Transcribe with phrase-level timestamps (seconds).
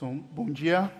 [0.00, 0.92] Bom dia.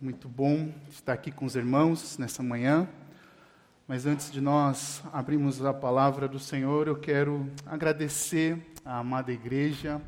[0.00, 2.88] Muito bom estar aqui com os irmãos nessa manhã.
[3.86, 10.00] Mas antes de nós abrirmos a palavra do Senhor, eu quero agradecer à amada igreja,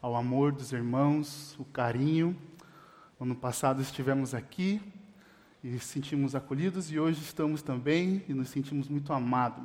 [0.00, 2.38] ao amor dos irmãos, o carinho.
[3.20, 4.80] Ano passado estivemos aqui
[5.64, 9.64] e sentimos acolhidos e hoje estamos também e nos sentimos muito amados.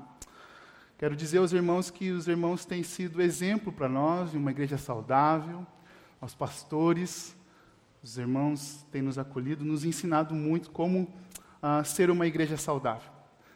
[0.97, 4.79] Quero dizer aos irmãos que os irmãos têm sido exemplo para nós de uma igreja
[4.79, 5.63] saudável,
[6.21, 7.35] aos pastores,
[8.03, 13.09] os irmãos têm nos acolhido, nos ensinado muito como uh, ser uma igreja saudável.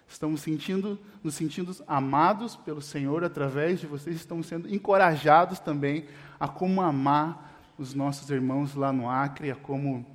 [0.08, 6.06] Estamos sentindo, nos sentindo amados pelo Senhor através de vocês, estamos sendo encorajados também
[6.40, 10.06] a como amar os nossos irmãos lá no Acre, a como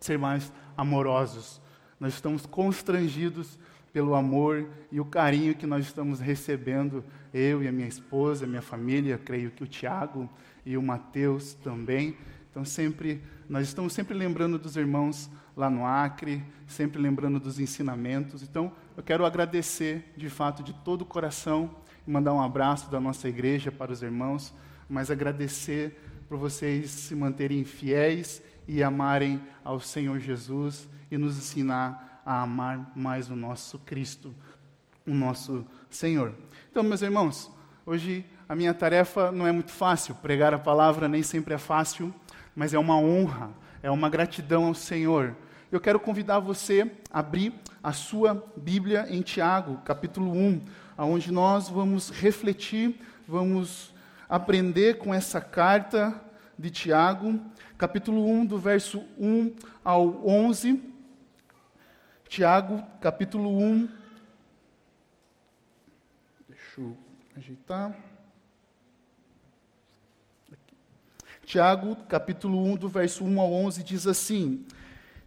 [0.00, 1.60] ser mais amorosos.
[1.98, 3.58] Nós estamos constrangidos
[3.92, 7.02] pelo amor e o carinho que nós estamos recebendo,
[7.32, 10.28] eu e a minha esposa, minha família, creio que o Tiago
[10.66, 12.16] e o Mateus também.
[12.50, 18.42] Então sempre nós estamos sempre lembrando dos irmãos lá no Acre, sempre lembrando dos ensinamentos.
[18.42, 21.70] Então eu quero agradecer de fato de todo o coração
[22.06, 24.52] e mandar um abraço da nossa igreja para os irmãos,
[24.88, 32.22] mas agradecer por vocês se manterem fiéis e amarem ao Senhor Jesus e nos ensinar
[32.26, 34.34] a amar mais o nosso Cristo,
[35.06, 36.34] o nosso Senhor.
[36.70, 37.50] Então, meus irmãos,
[37.86, 42.12] hoje a minha tarefa não é muito fácil, pregar a palavra nem sempre é fácil,
[42.54, 45.36] mas é uma honra, é uma gratidão ao Senhor.
[45.70, 50.60] Eu quero convidar você a abrir a sua Bíblia em Tiago, capítulo 1,
[50.98, 53.94] onde nós vamos refletir, vamos
[54.28, 56.20] aprender com essa carta
[56.58, 57.40] de Tiago,
[57.78, 60.82] capítulo 1, do verso 1 ao 11.
[62.28, 63.88] Tiago, capítulo 1.
[66.48, 67.05] Deixa eu
[67.36, 67.94] ajeitar.
[71.44, 74.64] Tiago, capítulo 1, do verso 1 ao 11, diz assim: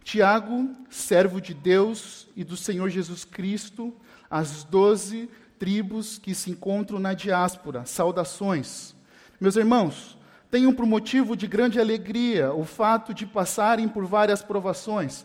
[0.02, 3.94] Tiago, servo de Deus e do Senhor Jesus Cristo,
[4.28, 8.92] as doze tribos que se encontram na diáspora, saudações.
[9.40, 10.18] Meus irmãos,
[10.50, 15.24] tenham por motivo de grande alegria o fato de passarem por várias provações,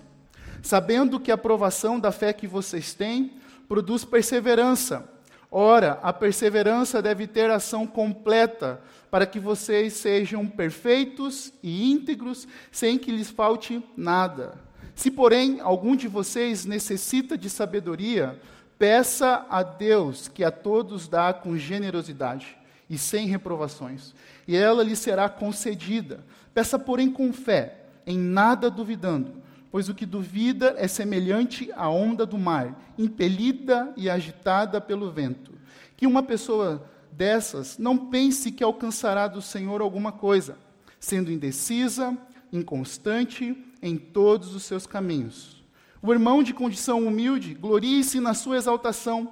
[0.62, 3.34] sabendo que a provação da fé que vocês têm
[3.68, 5.14] produz perseverança.
[5.51, 12.97] Ora, a perseverança deve ter ação completa, para que vocês sejam perfeitos e íntegros, sem
[12.97, 14.56] que lhes falte nada.
[14.94, 18.39] Se, porém, algum de vocês necessita de sabedoria,
[18.78, 22.57] peça a Deus, que a todos dá com generosidade
[22.89, 24.13] e sem reprovações,
[24.47, 26.23] e ela lhe será concedida.
[26.53, 29.33] Peça, porém, com fé, em nada duvidando,
[29.75, 35.52] pois o que duvida é semelhante à onda do mar, impelida e agitada pelo vento.
[35.97, 40.58] Que uma pessoa dessas não pense que alcançará do Senhor alguma coisa,
[40.97, 42.18] sendo indecisa,
[42.53, 45.62] inconstante em todos os seus caminhos.
[46.02, 49.30] O irmão de condição humilde glorie-se na sua exaltação,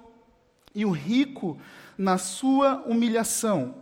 [0.75, 1.57] e o rico
[1.97, 3.75] na sua humilhação,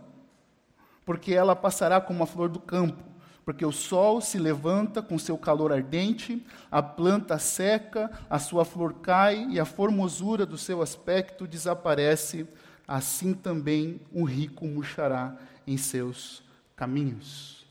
[1.04, 3.02] porque ela passará como a flor do campo,
[3.52, 8.94] porque o sol se levanta com seu calor ardente, a planta seca, a sua flor
[8.94, 12.46] cai e a formosura do seu aspecto desaparece
[12.88, 15.36] assim também o rico murchará
[15.66, 16.42] em seus
[16.74, 17.66] caminhos.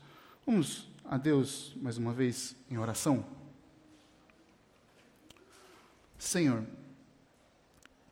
[0.46, 3.24] Vamos a Deus mais uma vez em oração.
[6.16, 6.62] Senhor,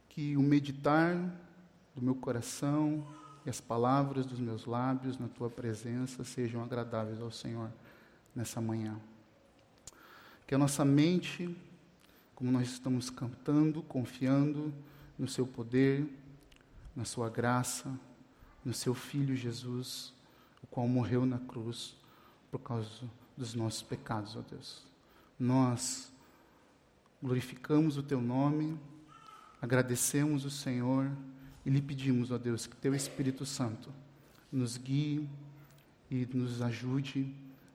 [0.08, 1.14] que o meditar
[1.94, 3.06] do meu coração
[3.44, 7.70] e as palavras dos meus lábios na tua presença sejam agradáveis ao Senhor
[8.34, 8.98] nessa manhã.
[10.46, 11.54] Que a nossa mente,
[12.34, 14.72] como nós estamos cantando, confiando
[15.18, 16.06] no seu poder,
[16.94, 17.90] na sua graça,
[18.64, 20.12] no seu Filho Jesus,
[20.62, 21.96] o qual morreu na cruz
[22.50, 22.88] por causa
[23.36, 24.84] dos nossos pecados, ó Deus.
[25.38, 26.12] Nós
[27.22, 28.78] glorificamos o Teu nome,
[29.62, 31.10] agradecemos o Senhor
[31.64, 33.90] e lhe pedimos, ó Deus, que Teu Espírito Santo
[34.50, 35.28] nos guie
[36.10, 37.32] e nos ajude,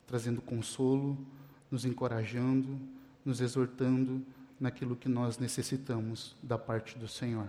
[0.08, 1.18] trazendo consolo,
[1.70, 2.80] nos encorajando,
[3.24, 4.26] nos exortando
[4.60, 7.48] naquilo que nós necessitamos da parte do Senhor.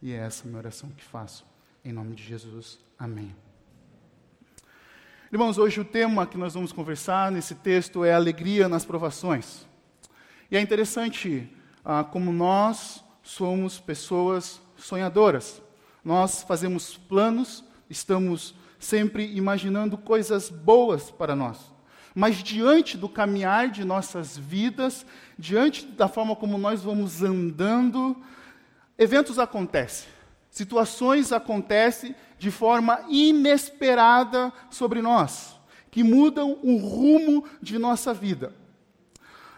[0.00, 1.44] E é essa minha oração que faço.
[1.84, 2.78] Em nome de Jesus.
[2.98, 3.34] Amém.
[5.30, 9.66] Irmãos, hoje o tema que nós vamos conversar nesse texto é alegria nas provações.
[10.50, 11.48] E é interessante
[11.84, 15.60] ah, como nós somos pessoas sonhadoras.
[16.04, 21.58] Nós fazemos planos, estamos sempre imaginando coisas boas para nós.
[22.14, 25.04] Mas diante do caminhar de nossas vidas,
[25.38, 28.16] diante da forma como nós vamos andando,
[28.96, 30.08] eventos acontecem,
[30.50, 35.58] situações acontecem de forma inesperada sobre nós.
[35.90, 38.52] que mudam o rumo de nossa vida.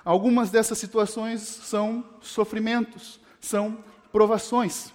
[0.05, 4.93] Algumas dessas situações são sofrimentos, são provações.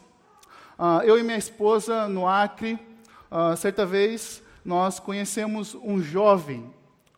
[0.78, 2.78] Uh, eu e minha esposa, no Acre,
[3.32, 6.70] uh, certa vez, nós conhecemos um jovem,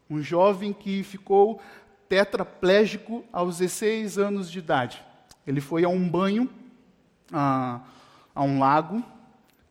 [0.08, 1.60] um jovem que ficou
[2.08, 5.04] tetraplégico aos 16 anos de idade.
[5.46, 6.50] Ele foi a um banho,
[7.32, 7.82] a,
[8.36, 9.04] a um lago,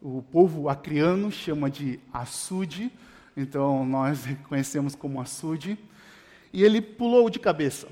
[0.02, 2.90] o povo acriano chama de açude,
[3.36, 5.78] então nós conhecemos como açude,
[6.52, 7.86] e ele pulou de cabeça.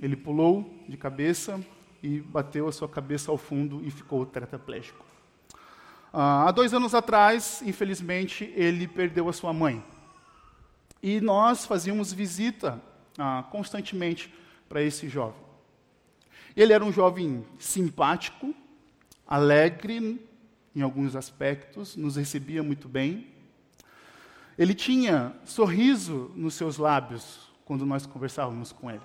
[0.00, 1.60] Ele pulou de cabeça
[2.02, 5.05] e bateu a sua cabeça ao fundo e ficou tetraplégico.
[6.18, 9.84] Ah, há dois anos atrás, infelizmente, ele perdeu a sua mãe.
[11.02, 12.80] E nós fazíamos visita
[13.18, 14.32] ah, constantemente
[14.66, 15.38] para esse jovem.
[16.56, 18.54] Ele era um jovem simpático,
[19.26, 20.26] alegre
[20.74, 23.26] em alguns aspectos, nos recebia muito bem.
[24.56, 29.02] Ele tinha sorriso nos seus lábios quando nós conversávamos com ele.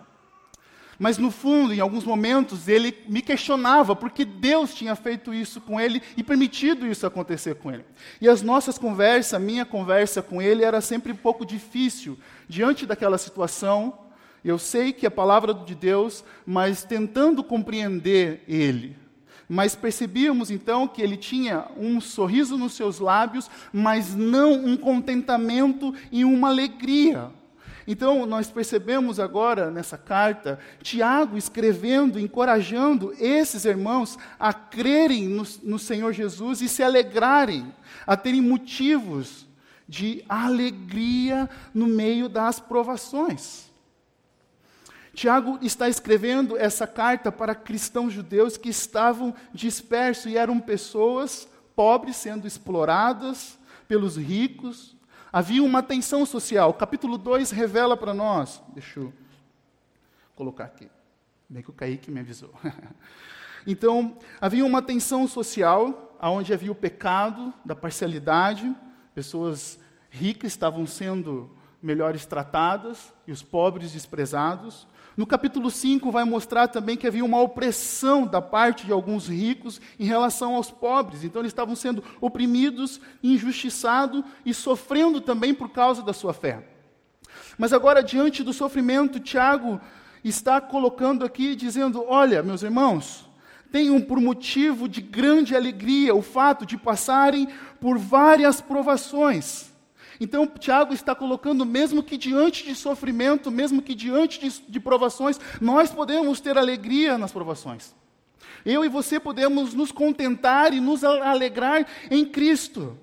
[1.02, 5.82] Mas no fundo, em alguns momentos, ele me questionava porque Deus tinha feito isso com
[5.82, 7.84] ele e permitido isso acontecer com ele.
[8.22, 12.86] E as nossas conversas, a minha conversa com ele era sempre um pouco difícil diante
[12.86, 13.98] daquela situação.
[14.46, 18.96] Eu sei que a palavra de Deus, mas tentando compreender ele.
[19.50, 25.96] Mas percebíamos então que ele tinha um sorriso nos seus lábios, mas não um contentamento
[26.12, 27.32] e uma alegria.
[27.92, 35.78] Então, nós percebemos agora nessa carta, Tiago escrevendo, encorajando esses irmãos a crerem no, no,
[35.78, 37.70] Senhor Jesus e se alegrarem,
[38.08, 39.46] a terem motivos
[39.90, 43.70] de alegria no meio das provações.
[45.14, 51.46] Tiago está escrevendo essa carta para cristãos judeus que estavam dispersos e eram pessoas
[51.76, 54.96] pobres sendo exploradas pelos ricos,
[55.34, 56.74] Havia uma tensão social.
[56.74, 58.62] Capítulo 2 revela para nós.
[58.74, 59.14] Deixa eu
[60.36, 60.90] colocar aqui.
[61.50, 62.54] Bem que o Kaique me avisou.
[63.66, 68.76] então, havia uma tensão social, onde havia o pecado da parcialidade.
[69.16, 69.80] Pessoas
[70.10, 71.50] ricas estavam sendo
[71.82, 74.86] melhores tratadas e os pobres desprezados.
[75.18, 79.82] No capítulo 5 vai mostrar também que havia uma opressão da parte de alguns ricos
[80.00, 81.24] em relação aos pobres.
[81.24, 86.66] Então eles estavam sendo oprimidos, injustiçados e sofrendo também por causa da sua fé.
[87.58, 89.82] Mas agora, diante do sofrimento, Tiago
[90.24, 93.30] está colocando aqui, dizendo: Olha, meus irmãos,
[93.70, 97.50] tenham por motivo de grande alegria o fato de passarem
[97.82, 99.71] por várias provações
[100.24, 105.40] então, Tiago está colocando, mesmo que diante de sofrimento, mesmo que diante de, de provações,
[105.60, 107.96] nós podemos ter alegria nas provações.
[108.64, 112.96] Eu e você podemos nos contentar e nos alegrar em Cristo.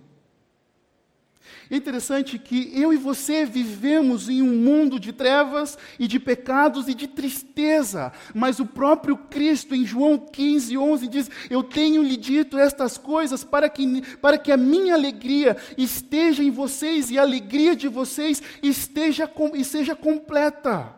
[1.71, 6.89] É interessante que eu e você vivemos em um mundo de trevas e de pecados
[6.89, 12.17] e de tristeza, mas o próprio Cristo, em João 15, 11, diz: Eu tenho lhe
[12.17, 17.23] dito estas coisas para que, para que a minha alegria esteja em vocês e a
[17.23, 20.95] alegria de vocês esteja e seja completa.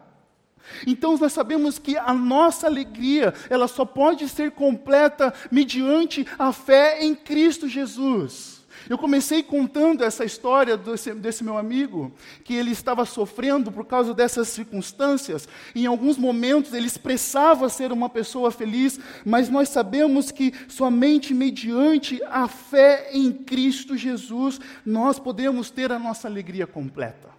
[0.87, 7.02] Então nós sabemos que a nossa alegria, ela só pode ser completa mediante a fé
[7.02, 8.60] em Cristo Jesus.
[8.88, 12.12] Eu comecei contando essa história desse, desse, meu amigo,
[12.44, 15.49] que ele estava sofrendo por causa dessas circunstâncias.
[15.75, 22.22] Em alguns momentos ele expressava ser uma pessoa feliz, mas nós sabemos que somente mediante
[22.25, 27.30] a fé em Cristo Jesus nós podemos ter a nossa alegria completa.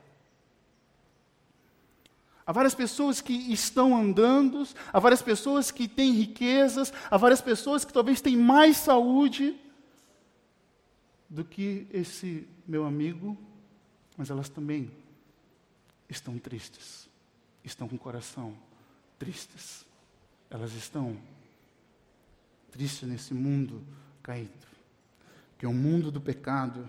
[2.46, 7.86] Há várias pessoas que estão andando, há várias pessoas que têm riquezas, há várias pessoas
[7.86, 9.56] que talvez têm mais saúde,
[11.32, 13.38] do que esse meu amigo,
[14.18, 14.92] mas elas também
[16.10, 17.10] estão tristes,
[17.64, 18.54] estão com o coração
[19.18, 19.86] tristes.
[20.50, 21.18] Elas estão
[22.70, 23.82] tristes nesse mundo
[24.22, 24.68] caído,
[25.58, 26.88] que é o mundo do pecado,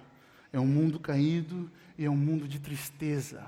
[0.52, 3.46] é um mundo caído e é um mundo de tristeza.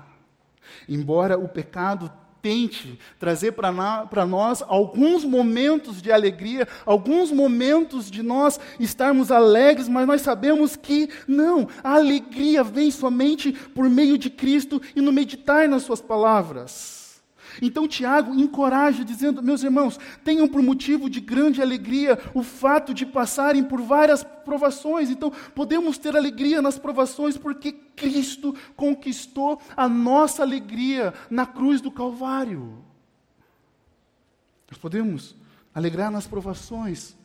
[0.87, 2.09] Embora o pecado
[2.45, 10.05] tente trazer para nós alguns momentos de alegria, alguns momentos de nós estarmos alegres, mas
[10.05, 15.67] nós sabemos que não, a alegria vem somente por meio de Cristo e no meditar
[15.67, 17.04] nas Suas palavras.
[17.61, 23.05] Então Tiago encoraja, dizendo: Meus irmãos, tenham por motivo de grande alegria o fato de
[23.05, 25.09] passarem por várias provações.
[25.09, 31.91] Então, podemos ter alegria nas provações porque Cristo conquistou a nossa alegria na cruz do
[31.91, 32.83] Calvário.
[34.69, 35.35] Nós podemos
[35.73, 37.15] alegrar nas provações,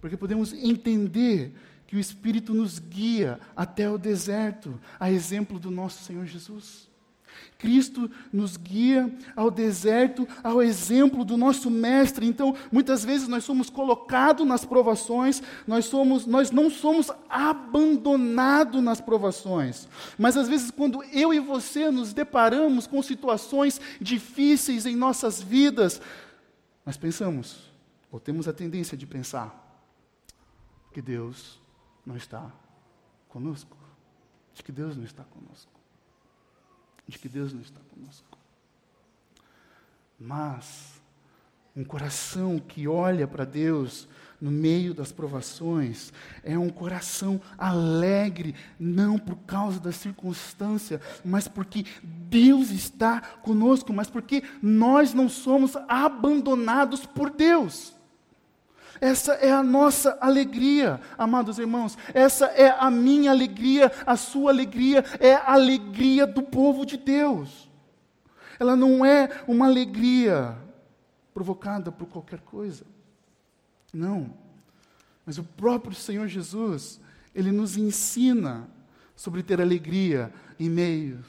[0.00, 1.54] porque podemos entender
[1.86, 6.89] que o Espírito nos guia até o deserto, a exemplo do nosso Senhor Jesus.
[7.60, 12.26] Cristo nos guia ao deserto, ao exemplo do nosso mestre.
[12.26, 19.00] Então, muitas vezes nós somos colocados nas provações, nós, somos, nós não somos abandonados nas
[19.00, 19.86] provações.
[20.18, 26.00] Mas às vezes, quando eu e você nos deparamos com situações difíceis em nossas vidas,
[26.84, 27.70] nós pensamos,
[28.10, 29.68] ou temos a tendência de pensar,
[30.92, 31.60] que Deus
[32.04, 32.50] não está
[33.28, 33.76] conosco.
[34.54, 35.79] De que Deus não está conosco
[37.10, 38.38] de que Deus não está conosco.
[40.18, 41.00] Mas
[41.76, 44.08] um coração que olha para Deus
[44.40, 46.12] no meio das provações
[46.42, 54.08] é um coração alegre, não por causa da circunstância, mas porque Deus está conosco, mas
[54.08, 57.99] porque nós não somos abandonados por Deus.
[59.00, 61.96] Essa é a nossa alegria, amados irmãos.
[62.12, 67.70] Essa é a minha alegria, a sua alegria, é a alegria do povo de Deus.
[68.58, 70.56] Ela não é uma alegria
[71.32, 72.84] provocada por qualquer coisa.
[73.92, 74.34] Não.
[75.24, 77.00] Mas o próprio Senhor Jesus,
[77.34, 78.68] ele nos ensina
[79.16, 81.20] sobre ter alegria em meio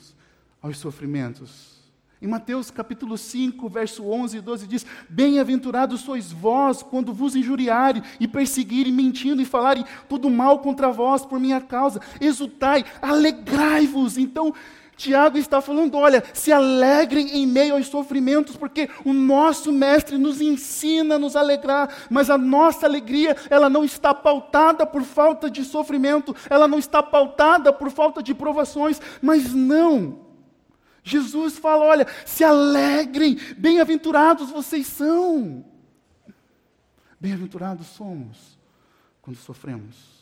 [0.61, 1.80] aos sofrimentos.
[2.21, 8.03] Em Mateus capítulo 5, verso 11 e 12 diz: Bem-aventurados sois vós quando vos injuriarem
[8.19, 11.99] e perseguirem, mentindo e falarem tudo mal contra vós por minha causa.
[12.19, 14.19] Exultai, alegrai-vos.
[14.19, 14.53] Então,
[14.95, 20.39] Tiago está falando: olha, se alegrem em meio aos sofrimentos, porque o nosso mestre nos
[20.41, 25.65] ensina a nos alegrar, mas a nossa alegria, ela não está pautada por falta de
[25.65, 30.29] sofrimento, ela não está pautada por falta de provações, mas não.
[31.03, 35.65] Jesus fala: olha, se alegrem, bem-aventurados vocês são.
[37.19, 38.57] Bem-aventurados somos
[39.21, 40.21] quando sofremos.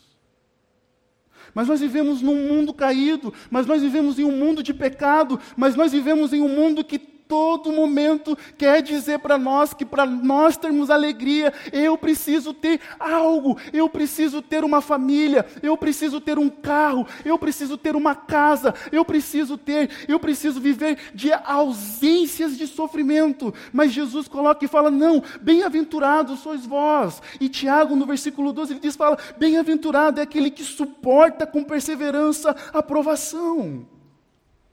[1.54, 5.74] Mas nós vivemos num mundo caído, mas nós vivemos em um mundo de pecado, mas
[5.74, 6.98] nós vivemos em um mundo que
[7.30, 13.56] todo momento quer dizer para nós que para nós termos alegria, eu preciso ter algo,
[13.72, 18.74] eu preciso ter uma família, eu preciso ter um carro, eu preciso ter uma casa,
[18.90, 23.54] eu preciso ter, eu preciso viver de ausências de sofrimento.
[23.72, 27.22] Mas Jesus coloca e fala: "Não, bem-aventurados sois vós".
[27.40, 32.56] E Tiago no versículo 12 ele diz fala: "Bem-aventurado é aquele que suporta com perseverança
[32.72, 33.86] a provação".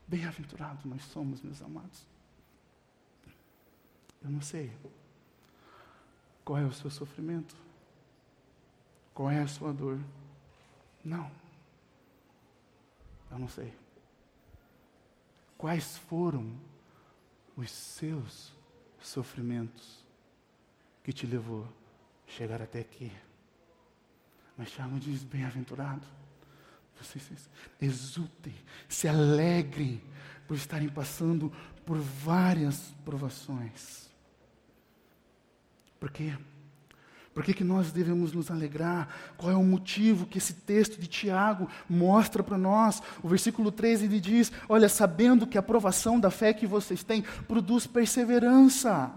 [0.07, 2.16] Bem-aventurados nós somos, meus amados.
[4.27, 4.69] Eu não sei.
[6.43, 7.55] Qual é o seu sofrimento?
[9.13, 9.97] Qual é a sua dor?
[11.01, 11.31] Não.
[13.31, 13.73] Eu não sei.
[15.57, 16.53] Quais foram
[17.55, 18.51] os seus
[19.01, 20.05] sofrimentos
[21.05, 23.09] que te levou a chegar até aqui?
[24.57, 26.05] Mas Tiago diz: bem-aventurado.
[26.99, 28.55] Vocês exultem,
[28.89, 30.03] se alegrem
[30.47, 31.49] por estarem passando
[31.85, 34.06] por várias provações.
[35.99, 36.33] Por quê?
[37.33, 39.07] Por que, que nós devemos nos alegrar?
[39.37, 42.99] Qual é o motivo que esse texto de Tiago mostra para nós?
[43.21, 47.23] O versículo 13 ele diz: Olha, sabendo que a aprovação da fé que vocês têm
[47.47, 49.11] produz perseverança.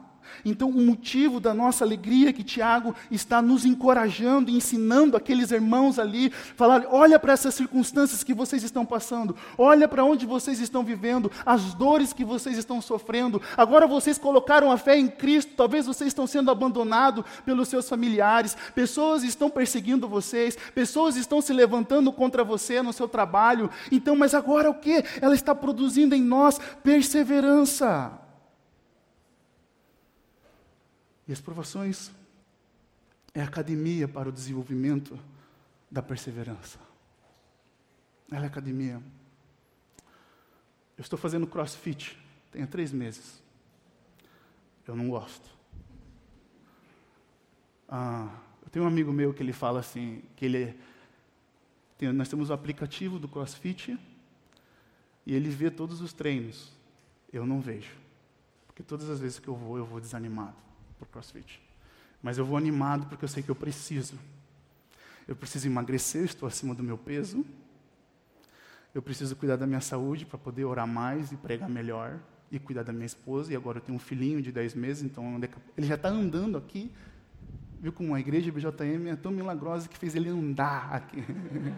[0.45, 5.99] Então, o motivo da nossa alegria é que Tiago está nos encorajando ensinando aqueles irmãos
[5.99, 10.85] ali, falar: olha para essas circunstâncias que vocês estão passando, olha para onde vocês estão
[10.85, 13.41] vivendo, as dores que vocês estão sofrendo.
[13.57, 18.57] Agora vocês colocaram a fé em Cristo, talvez vocês estão sendo abandonados pelos seus familiares,
[18.75, 23.71] pessoas estão perseguindo vocês, pessoas estão se levantando contra você no seu trabalho.
[23.91, 25.05] Então, mas agora o que?
[25.21, 28.20] Ela está produzindo em nós perseverança.
[31.31, 32.11] E as provações
[33.33, 35.17] é a academia para o desenvolvimento
[35.89, 36.81] da perseverança.
[38.33, 39.01] Ela é academia.
[40.99, 42.19] Eu estou fazendo crossfit,
[42.51, 43.41] tem três meses.
[44.85, 45.49] Eu não gosto.
[47.89, 50.77] Ah, eu tenho um amigo meu que ele fala assim, que ele
[51.97, 53.97] tem, nós temos o aplicativo do CrossFit
[55.25, 56.73] e ele vê todos os treinos.
[57.33, 57.97] Eu não vejo,
[58.67, 60.70] porque todas as vezes que eu vou, eu vou desanimado
[61.01, 61.61] para o CrossFit.
[62.23, 64.19] Mas eu vou animado porque eu sei que eu preciso.
[65.27, 67.45] Eu preciso emagrecer, estou acima do meu peso.
[68.95, 72.19] Eu preciso cuidar da minha saúde para poder orar mais e pregar melhor.
[72.51, 73.53] E cuidar da minha esposa.
[73.53, 75.41] E agora eu tenho um filhinho de 10 meses, então
[75.77, 76.93] ele já está andando aqui.
[77.81, 81.25] Viu como a igreja BJM é tão milagrosa que fez ele andar aqui.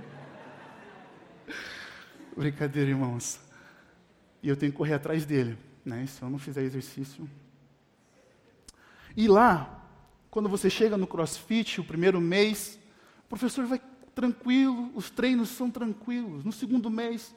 [2.37, 3.39] Brincadeira, irmãos.
[4.43, 5.57] E eu tenho que correr atrás dele.
[5.85, 6.07] Né?
[6.07, 7.29] Se eu não fizer exercício,
[9.17, 9.83] e lá,
[10.31, 12.79] quando você chega no crossfit, o primeiro mês,
[13.27, 13.81] o professor vai
[14.15, 16.45] tranquilo, os treinos são tranquilos.
[16.45, 17.35] No segundo mês,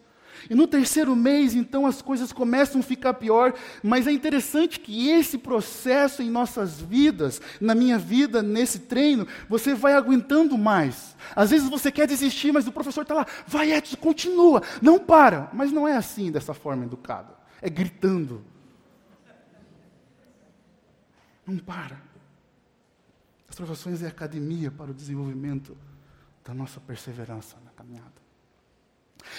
[0.50, 5.10] E no terceiro mês, então, as coisas começam a ficar pior, mas é interessante que
[5.10, 11.16] esse processo em nossas vidas, na minha vida, nesse treino, você vai aguentando mais.
[11.36, 15.50] Às vezes você quer desistir, mas o professor está lá, vai Edson, continua, não para.
[15.54, 18.44] Mas não é assim, dessa forma educada, é gritando.
[21.46, 22.02] Não para.
[23.48, 25.78] As provações é academia para o desenvolvimento
[26.44, 28.25] da nossa perseverança na caminhada.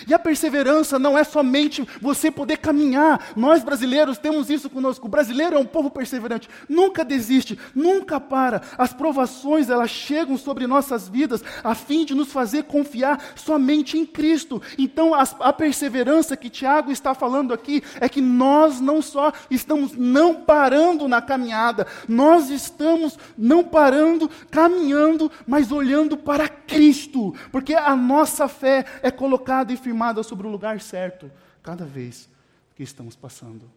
[0.06, 3.32] E a perseverança não é somente você poder caminhar.
[3.36, 5.06] Nós brasileiros temos isso conosco.
[5.06, 6.48] O brasileiro é um povo perseverante.
[6.68, 8.62] Nunca desiste, nunca para.
[8.76, 14.04] As provações, elas chegam sobre nossas vidas a fim de nos fazer confiar somente em
[14.04, 14.60] Cristo.
[14.78, 19.92] Então, a, a perseverança que Tiago está falando aqui é que nós não só estamos
[19.92, 27.34] não parando na caminhada, nós estamos não parando, caminhando, mas olhando para Cristo.
[27.50, 31.30] Porque a nossa fé é colocada e firmada sobre o lugar certo
[31.62, 32.28] cada vez
[32.74, 33.70] que estamos passando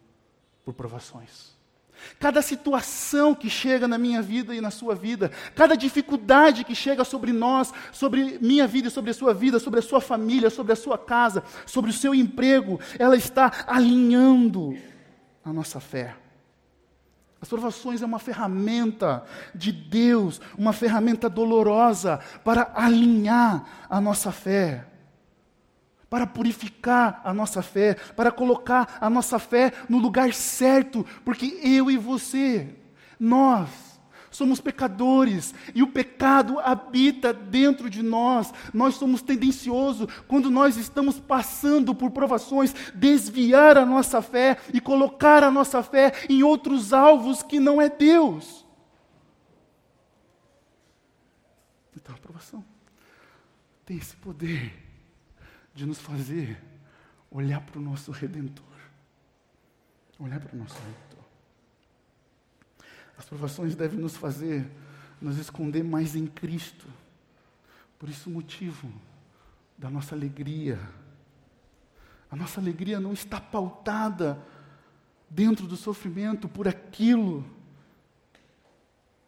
[0.64, 1.58] por provações.
[2.18, 7.04] Cada situação que chega na minha vida e na sua vida, cada dificuldade que chega
[7.04, 10.72] sobre nós, sobre minha vida e sobre a sua vida, sobre a sua família, sobre
[10.72, 14.76] a sua casa, sobre o seu emprego, ela está alinhando
[15.44, 16.16] a nossa fé.
[17.40, 24.89] As provações é uma ferramenta de Deus, uma ferramenta dolorosa para alinhar a nossa fé
[26.10, 31.88] para purificar a nossa fé, para colocar a nossa fé no lugar certo, porque eu
[31.88, 32.74] e você,
[33.18, 33.68] nós,
[34.28, 38.52] somos pecadores e o pecado habita dentro de nós.
[38.74, 45.44] Nós somos tendenciosos, quando nós estamos passando por provações, desviar a nossa fé e colocar
[45.44, 48.66] a nossa fé em outros alvos que não é Deus.
[51.96, 52.64] Então a provação
[53.84, 54.79] tem esse poder
[55.74, 56.60] de nos fazer
[57.30, 58.64] olhar para o nosso Redentor.
[60.18, 61.24] Olhar para o nosso Redentor.
[63.16, 64.70] As provações devem nos fazer
[65.20, 66.86] nos esconder mais em Cristo.
[67.98, 68.90] Por isso o motivo
[69.76, 70.80] da nossa alegria.
[72.30, 74.42] A nossa alegria não está pautada
[75.28, 77.44] dentro do sofrimento por aquilo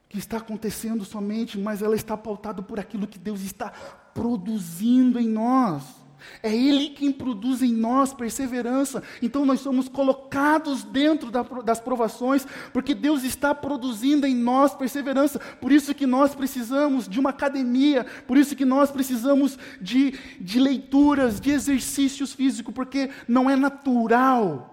[0.08, 5.28] que está acontecendo somente, mas ela está pautada por aquilo que Deus está produzindo em
[5.28, 6.01] nós.
[6.42, 9.02] É Ele quem produz em nós perseverança.
[9.20, 11.30] Então nós somos colocados dentro
[11.62, 15.38] das provações, porque Deus está produzindo em nós perseverança.
[15.38, 20.58] Por isso que nós precisamos de uma academia, por isso que nós precisamos de, de
[20.58, 24.68] leituras, de exercícios físicos, porque não é natural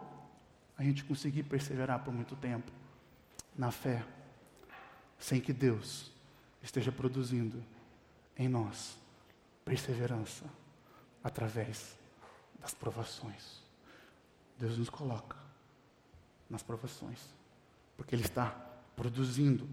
[0.77, 2.71] a gente conseguir perseverar por muito tempo
[3.57, 4.01] na fé,
[5.17, 6.09] sem que Deus
[6.63, 7.61] esteja produzindo
[8.37, 8.97] em nós
[9.65, 10.45] perseverança
[11.23, 11.97] através
[12.59, 13.61] das provações.
[14.57, 15.37] Deus nos coloca
[16.49, 17.19] nas provações,
[17.95, 18.49] porque Ele está
[18.95, 19.67] produzindo,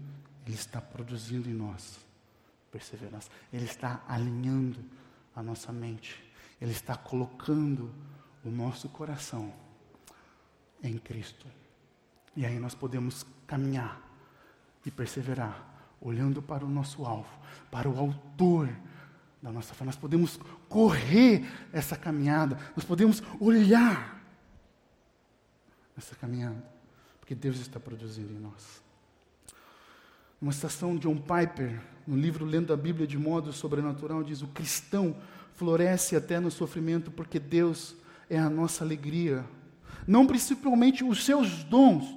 [0.45, 1.99] Ele está produzindo em nós
[2.71, 4.83] perseverança, Ele está alinhando
[5.35, 6.23] a nossa mente,
[6.61, 7.93] Ele está colocando
[8.43, 9.53] o nosso coração
[10.81, 11.45] em Cristo.
[12.35, 14.01] E aí nós podemos caminhar
[14.85, 17.29] e perseverar, olhando para o nosso alvo,
[17.71, 18.69] para o Autor
[19.41, 19.85] da nossa fé.
[19.85, 24.23] Nós podemos correr essa caminhada, nós podemos olhar
[25.97, 26.63] essa caminhada,
[27.19, 28.81] porque Deus está produzindo em nós.
[30.41, 34.47] Uma citação de John Piper, no livro Lendo a Bíblia de Modo Sobrenatural, diz: O
[34.47, 35.15] cristão
[35.55, 37.95] floresce até no sofrimento porque Deus
[38.29, 39.43] é a nossa alegria,
[40.05, 42.15] não principalmente os seus dons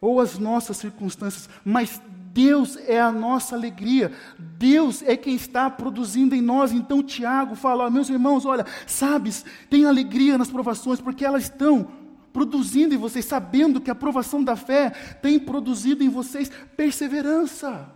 [0.00, 2.00] ou as nossas circunstâncias, mas
[2.36, 6.70] Deus é a nossa alegria, Deus é quem está produzindo em nós.
[6.70, 11.90] Então Tiago fala: meus irmãos, olha, sabes, tem alegria nas provações, porque elas estão
[12.34, 14.90] produzindo em vocês, sabendo que a provação da fé
[15.22, 17.90] tem produzido em vocês perseverança.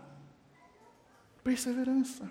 [1.44, 2.26] Perseverança.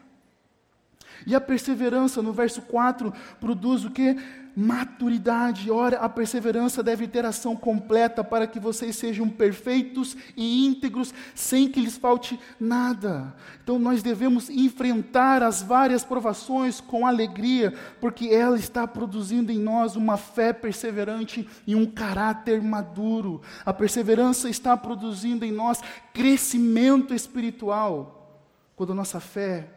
[1.27, 4.15] E a perseverança, no verso 4, produz o que?
[4.61, 5.71] Maturidade.
[5.71, 11.69] Ora, a perseverança deve ter ação completa para que vocês sejam perfeitos e íntegros, sem
[11.69, 13.33] que lhes falte nada.
[13.63, 19.95] Então, nós devemos enfrentar as várias provações com alegria, porque ela está produzindo em nós
[19.95, 23.41] uma fé perseverante e um caráter maduro.
[23.65, 25.79] A perseverança está produzindo em nós
[26.13, 28.43] crescimento espiritual.
[28.75, 29.69] Quando a nossa fé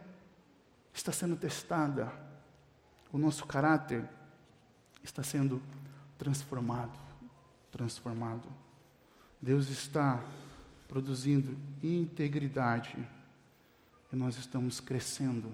[0.93, 2.11] está sendo testada,
[3.13, 4.03] o nosso caráter
[5.03, 5.61] está sendo
[6.17, 6.97] transformado,
[7.71, 8.47] transformado.
[9.41, 10.23] Deus está
[10.87, 12.95] produzindo integridade
[14.11, 15.51] e nós estamos crescendo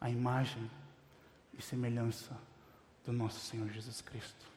[0.00, 0.70] a imagem
[1.56, 2.36] e semelhança
[3.04, 4.55] do nosso Senhor Jesus Cristo.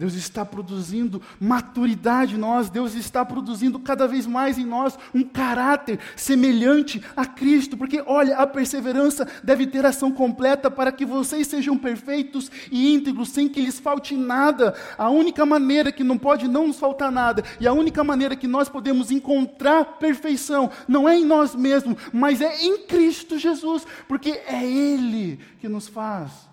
[0.00, 5.22] Deus está produzindo maturidade em nós, Deus está produzindo cada vez mais em nós um
[5.22, 11.46] caráter semelhante a Cristo, porque olha, a perseverança deve ter ação completa para que vocês
[11.46, 14.74] sejam perfeitos e íntegros, sem que lhes falte nada.
[14.96, 18.48] A única maneira que não pode não nos faltar nada, e a única maneira que
[18.48, 24.30] nós podemos encontrar perfeição, não é em nós mesmos, mas é em Cristo Jesus, porque
[24.30, 26.48] é Ele que nos faz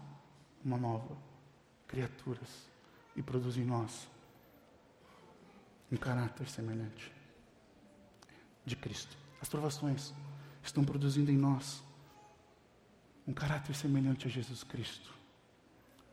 [0.66, 1.16] uma nova
[1.88, 2.67] criaturas
[3.18, 4.08] e produz em nós
[5.92, 7.12] um caráter semelhante
[8.64, 9.18] de Cristo.
[9.42, 10.14] As provações
[10.64, 11.84] estão produzindo em nós
[13.28, 15.14] um caráter semelhante a Jesus Cristo.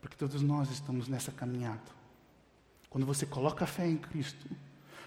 [0.01, 1.93] Porque todos nós estamos nessa caminhada.
[2.88, 4.49] Quando você coloca a fé em Cristo,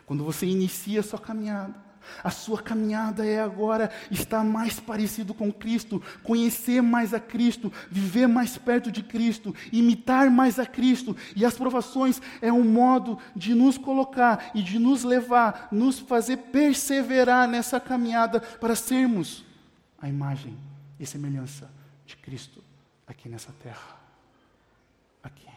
[0.05, 1.86] quando você inicia a sua caminhada,
[2.23, 8.27] a sua caminhada é agora estar mais parecido com Cristo, conhecer mais a Cristo, viver
[8.27, 11.15] mais perto de Cristo, imitar mais a Cristo.
[11.35, 16.37] E as provações é um modo de nos colocar e de nos levar, nos fazer
[16.37, 19.45] perseverar nessa caminhada para sermos
[19.99, 20.57] a imagem
[20.99, 21.69] e semelhança
[22.05, 22.63] de Cristo
[23.05, 23.97] aqui nessa terra.
[25.23, 25.47] Aqui.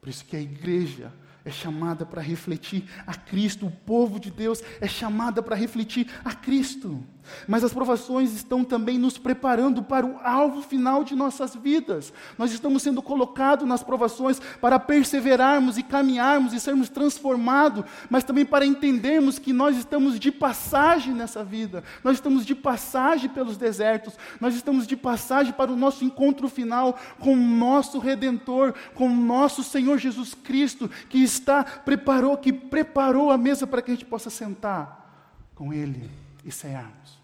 [0.00, 1.12] Por isso que a igreja
[1.44, 6.34] é chamada para refletir a Cristo, o povo de Deus é chamada para refletir a
[6.34, 7.02] Cristo.
[7.46, 12.12] Mas as provações estão também nos preparando para o alvo final de nossas vidas.
[12.38, 18.44] Nós estamos sendo colocados nas provações para perseverarmos e caminharmos e sermos transformados, mas também
[18.44, 21.84] para entendermos que nós estamos de passagem nessa vida.
[22.02, 24.14] Nós estamos de passagem pelos desertos.
[24.40, 29.14] Nós estamos de passagem para o nosso encontro final com o nosso redentor, com o
[29.14, 34.06] nosso Senhor Jesus Cristo, que está preparou, que preparou a mesa para que a gente
[34.06, 36.10] possa sentar com ele
[36.44, 37.19] e cearmos.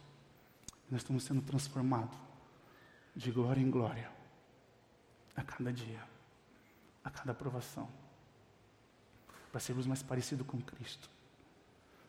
[0.91, 2.17] Nós estamos sendo transformados
[3.15, 4.11] de glória em glória
[5.35, 6.03] a cada dia,
[7.03, 7.89] a cada aprovação,
[9.51, 11.11] para sermos mais parecidos com Cristo,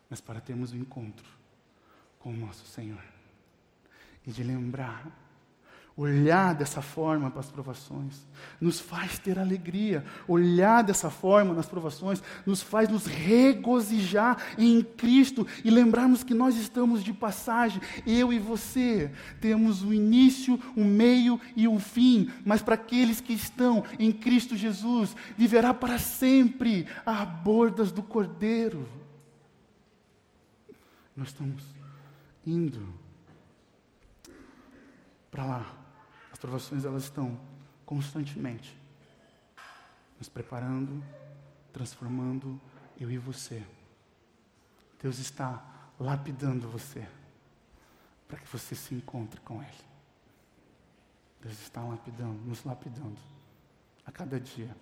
[0.10, 1.28] mas para termos um encontro
[2.20, 3.04] com o nosso Senhor.
[4.26, 5.06] E de lembrar
[5.98, 8.28] Olhar dessa forma para as provações
[8.62, 10.06] nos faz ter alegria.
[10.28, 16.56] Olhar dessa forma nas provações nos faz nos regozijar em Cristo e lembrarmos que nós
[16.56, 17.82] estamos de passagem.
[18.06, 23.34] Eu e você temos o início, um meio e um fim, mas para aqueles que
[23.34, 28.88] estão em Cristo Jesus, viverá para sempre a bordas do Cordeiro.
[31.16, 31.64] Nós estamos
[32.46, 32.88] indo
[35.32, 35.87] para lá
[36.38, 37.36] as provações elas estão
[37.84, 38.78] constantemente
[40.20, 41.04] nos preparando,
[41.74, 42.62] transformando
[43.00, 43.66] eu e você.
[45.02, 45.66] Deus está
[46.00, 47.08] lapidando você
[48.28, 49.84] para que você se encontre com Ele.
[51.42, 53.18] Deus está lapidando, nos lapidando
[54.06, 54.78] a cada dia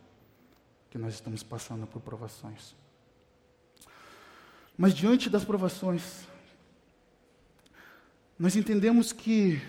[0.89, 2.75] que nós estamos passando por provações.
[4.77, 6.27] Mas diante das provações,
[8.37, 9.61] nós entendemos que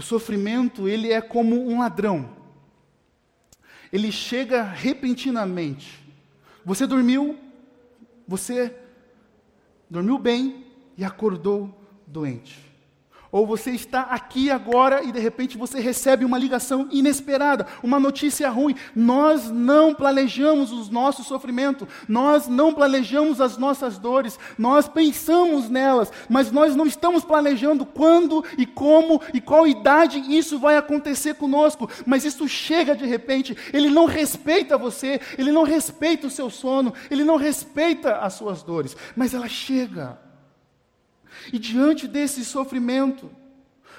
[0.00, 2.30] o sofrimento, ele é como um ladrão.
[3.92, 6.02] Ele chega repentinamente.
[6.64, 7.38] Você dormiu,
[8.26, 8.74] você
[9.90, 10.64] dormiu bem
[10.96, 12.69] e acordou doente.
[13.32, 18.48] Ou você está aqui agora e de repente você recebe uma ligação inesperada, uma notícia
[18.50, 18.74] ruim.
[18.94, 26.10] Nós não planejamos os nossos sofrimentos, nós não planejamos as nossas dores, nós pensamos nelas,
[26.28, 31.88] mas nós não estamos planejando quando e como e qual idade isso vai acontecer conosco.
[32.04, 36.92] Mas isso chega de repente, ele não respeita você, ele não respeita o seu sono,
[37.08, 40.29] ele não respeita as suas dores, mas ela chega.
[41.52, 43.30] E diante desse sofrimento,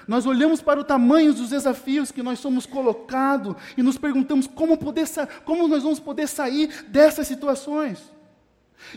[0.08, 4.78] nós olhamos para o tamanho dos desafios que nós somos colocados e nos perguntamos como,
[4.78, 5.08] poder,
[5.46, 8.12] como nós vamos poder sair dessas situações.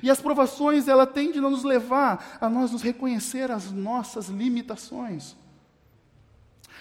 [0.02, 5.36] E as provações, ela tendem a nos levar a nós nos reconhecer as nossas limitações.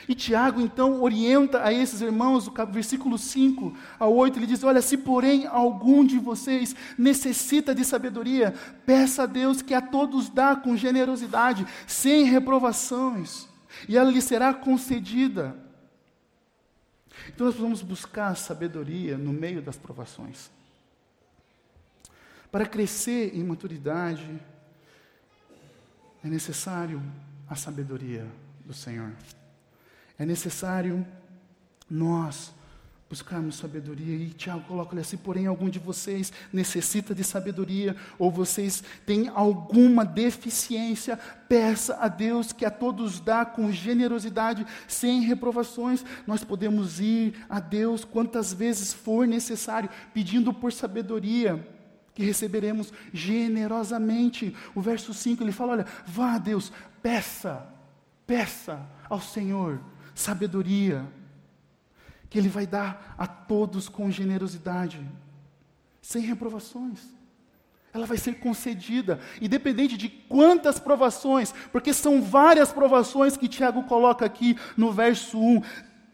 [0.07, 4.81] E Tiago então orienta a esses irmãos, o versículo 5 ao 8, ele diz: Olha,
[4.81, 8.53] se porém algum de vocês necessita de sabedoria,
[8.85, 13.47] peça a Deus que a todos dá com generosidade, sem reprovações,
[13.87, 15.55] e ela lhe será concedida.
[17.29, 20.51] Então nós vamos buscar sabedoria no meio das provações.
[22.51, 24.39] Para crescer em maturidade,
[26.23, 27.01] é necessário
[27.49, 28.27] a sabedoria
[28.65, 29.11] do Senhor.
[30.17, 31.05] É necessário
[31.89, 32.53] nós
[33.13, 34.15] buscarmos sabedoria.
[34.15, 40.03] E Tiago coloca assim: porém, algum de vocês necessita de sabedoria, ou vocês têm alguma
[40.03, 46.03] deficiência, peça a Deus que a todos dá com generosidade, sem reprovações.
[46.25, 51.67] Nós podemos ir a Deus quantas vezes for necessário, pedindo por sabedoria.
[52.15, 54.55] Que receberemos generosamente.
[54.75, 56.71] O verso 5 ele fala: Olha, vá a Deus,
[57.01, 57.67] peça,
[58.27, 59.79] peça ao Senhor
[60.13, 61.05] sabedoria
[62.29, 64.99] que Ele vai dar a todos com generosidade,
[66.01, 66.99] sem reprovações.
[67.93, 74.25] Ela vai ser concedida, independente de quantas provações, porque são várias provações que Tiago coloca
[74.25, 75.61] aqui no verso 1.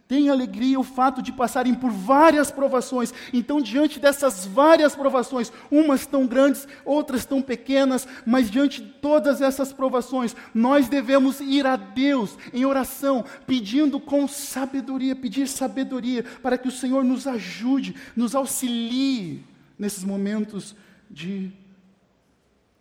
[0.09, 3.13] Tem alegria o fato de passarem por várias provações.
[3.31, 9.39] Então, diante dessas várias provações, umas tão grandes, outras tão pequenas, mas diante de todas
[9.39, 16.57] essas provações, nós devemos ir a Deus em oração, pedindo com sabedoria, pedir sabedoria para
[16.57, 19.45] que o Senhor nos ajude, nos auxilie
[19.77, 20.75] nesses momentos
[21.07, 21.51] de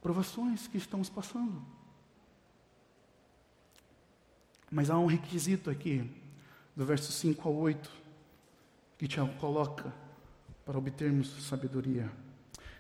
[0.01, 1.63] provações que estamos passando.
[4.71, 6.11] Mas há um requisito aqui
[6.79, 7.91] do verso 5 ao 8,
[8.97, 9.93] que Tiago coloca
[10.65, 12.09] para obtermos sabedoria.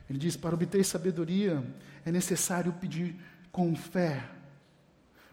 [0.08, 1.64] Ele diz: para obter sabedoria
[2.06, 3.16] é necessário pedir
[3.50, 4.24] com fé.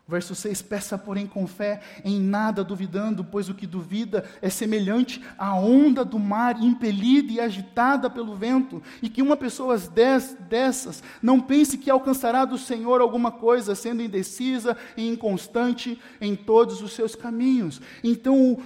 [0.08, 5.24] Verso 6: Peça, porém, com fé, em nada duvidando, pois o que duvida é semelhante
[5.36, 11.42] à onda do mar impelida e agitada pelo vento, e que uma pessoa dessas não
[11.42, 17.16] pense que alcançará do Senhor alguma coisa, sendo indecisa e inconstante em todos os seus
[17.16, 17.82] caminhos.
[18.04, 18.60] Então,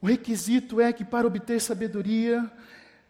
[0.00, 2.50] o requisito é que para obter sabedoria,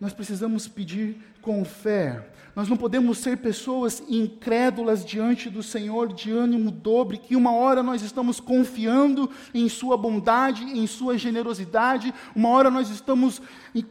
[0.00, 2.26] nós precisamos pedir com fé.
[2.56, 7.82] Nós não podemos ser pessoas incrédulas diante do Senhor, de ânimo dobre, que uma hora
[7.82, 13.42] nós estamos confiando em Sua bondade, em Sua generosidade, uma hora nós estamos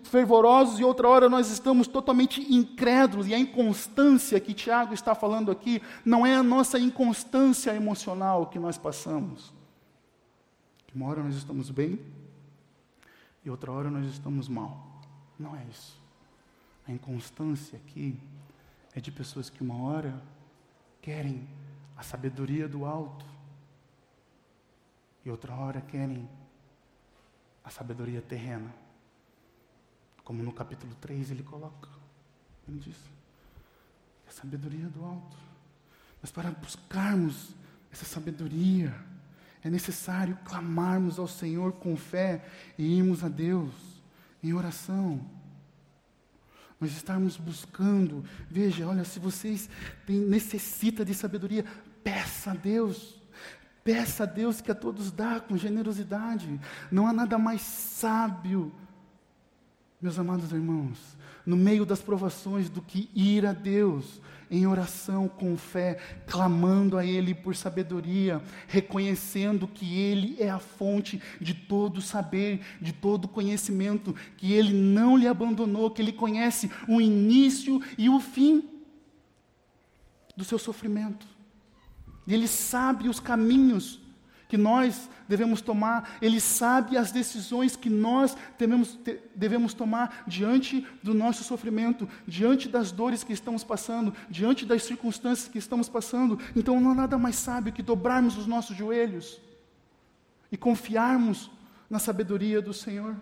[0.04, 3.28] fervorosos e outra hora nós estamos totalmente incrédulos.
[3.28, 8.58] E a inconstância que Tiago está falando aqui não é a nossa inconstância emocional que
[8.58, 9.54] nós passamos.
[10.94, 12.00] Uma hora nós estamos bem
[13.46, 14.90] e outra hora nós estamos mal.
[15.38, 15.99] Não é isso.
[16.90, 18.20] A inconstância aqui
[18.96, 20.20] é de pessoas que uma hora
[21.00, 21.48] querem
[21.96, 23.24] a sabedoria do alto
[25.24, 26.28] e outra hora querem
[27.64, 28.74] a sabedoria terrena.
[30.24, 31.90] Como no capítulo 3 ele coloca.
[32.68, 32.98] Ele diz:
[34.28, 35.38] a sabedoria do alto.
[36.20, 37.54] Mas para buscarmos
[37.92, 39.00] essa sabedoria,
[39.64, 42.44] é necessário clamarmos ao Senhor com fé
[42.80, 43.76] e irmos a Deus
[44.42, 45.38] em oração
[46.80, 48.24] nós estarmos buscando.
[48.50, 49.70] Veja, olha, se vocês
[50.06, 51.66] têm, necessita de sabedoria,
[52.04, 53.20] peça a Deus.
[53.84, 56.60] Peça a Deus que a todos dá com generosidade.
[56.92, 58.72] Não há nada mais sábio,
[60.02, 65.56] meus amados irmãos, no meio das provações do que ir a Deus em oração com
[65.58, 72.62] fé, clamando a Ele por sabedoria, reconhecendo que Ele é a fonte de todo saber,
[72.82, 78.20] de todo conhecimento, que Ele não lhe abandonou, que Ele conhece o início e o
[78.20, 78.68] fim
[80.36, 81.28] do seu sofrimento.
[82.28, 84.00] Ele sabe os caminhos
[84.50, 89.00] que nós devemos tomar, Ele sabe as decisões que nós devemos,
[89.36, 95.48] devemos tomar diante do nosso sofrimento, diante das dores que estamos passando, diante das circunstâncias
[95.48, 96.40] que estamos passando.
[96.56, 99.40] Então não há nada mais sábio que dobrarmos os nossos joelhos
[100.52, 101.52] e confiarmos
[101.88, 103.16] na sabedoria do Senhor.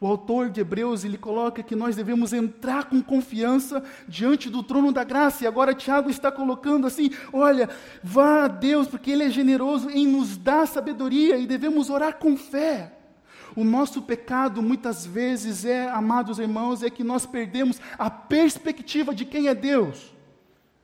[0.00, 4.90] O autor de Hebreus, ele coloca que nós devemos entrar com confiança diante do trono
[4.90, 5.44] da graça.
[5.44, 7.68] E agora Tiago está colocando assim: olha,
[8.02, 12.34] vá a Deus, porque Ele é generoso em nos dar sabedoria e devemos orar com
[12.34, 12.94] fé.
[13.54, 19.26] O nosso pecado muitas vezes é, amados irmãos, é que nós perdemos a perspectiva de
[19.26, 20.14] quem é Deus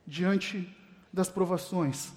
[0.05, 0.69] diante
[1.11, 2.13] das provações.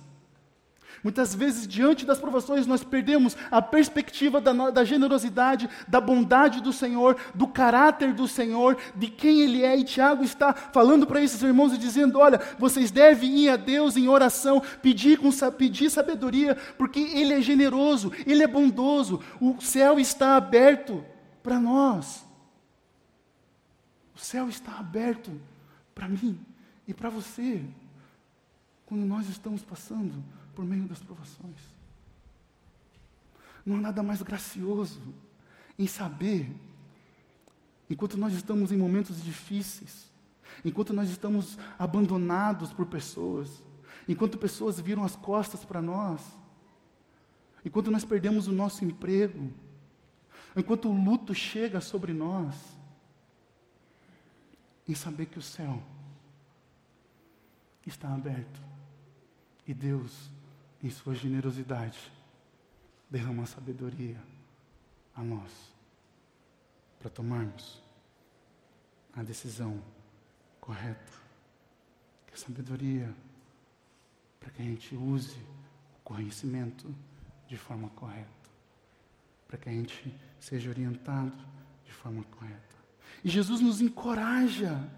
[1.02, 6.74] Muitas vezes, diante das provações, nós perdemos a perspectiva da, da, generosidade, da bondade do
[6.74, 9.78] Senhor, do caráter do Senhor, de quem Ele é.
[9.78, 13.96] E Tiago está falando para esses irmãos e dizendo: olha, vocês devem ir a Deus
[13.96, 19.98] em oração, pedir, com, pedir sabedoria, porque Ele é generoso, Ele é bondoso, o céu
[19.98, 21.02] está aberto
[21.42, 22.26] para nós.
[24.14, 25.32] O céu está aberto
[25.94, 26.38] para mim
[26.86, 27.64] e para você,
[28.84, 30.22] quando nós estamos passando
[30.54, 31.60] por meio das provações.
[33.64, 35.00] Não há nada mais gracioso
[35.78, 36.50] em saber,
[37.88, 40.10] enquanto nós estamos em momentos difíceis,
[40.64, 43.62] enquanto nós estamos abandonados por pessoas,
[44.08, 46.20] enquanto pessoas viram as costas para nós,
[47.64, 49.52] enquanto nós perdemos o nosso emprego,
[50.56, 52.54] enquanto o luto chega sobre nós,
[54.88, 55.82] em saber que o céu
[57.86, 58.60] está aberto
[59.66, 60.30] e Deus,
[60.82, 62.12] em Sua generosidade,
[63.08, 64.20] derrama sabedoria
[65.14, 65.50] a nós
[66.98, 67.82] para tomarmos
[69.14, 69.82] a decisão
[70.60, 71.12] correta.
[72.26, 73.12] Que a sabedoria
[74.38, 75.36] para que a gente use
[75.96, 76.92] o conhecimento
[77.46, 78.28] de forma correta,
[79.46, 81.36] para que a gente seja orientado
[81.84, 82.76] de forma correta.
[83.22, 84.88] E Jesus nos encoraja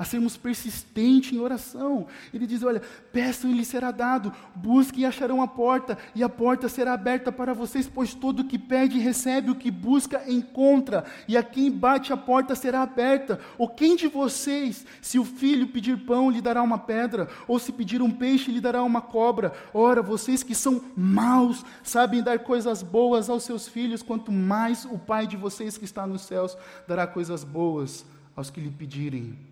[0.00, 2.06] a sermos persistentes em oração.
[2.32, 2.80] Ele diz: Olha,
[3.12, 7.30] peçam e lhe será dado, busquem e acharão a porta, e a porta será aberta
[7.30, 11.70] para vocês, pois todo o que pede recebe, o que busca encontra, e a quem
[11.70, 13.38] bate a porta será aberta.
[13.58, 17.70] Ou quem de vocês, se o filho pedir pão, lhe dará uma pedra, ou se
[17.70, 19.52] pedir um peixe, lhe dará uma cobra?
[19.74, 24.98] Ora, vocês que são maus, sabem dar coisas boas aos seus filhos, quanto mais o
[24.98, 26.56] Pai de vocês que está nos céus
[26.88, 29.49] dará coisas boas aos que lhe pedirem.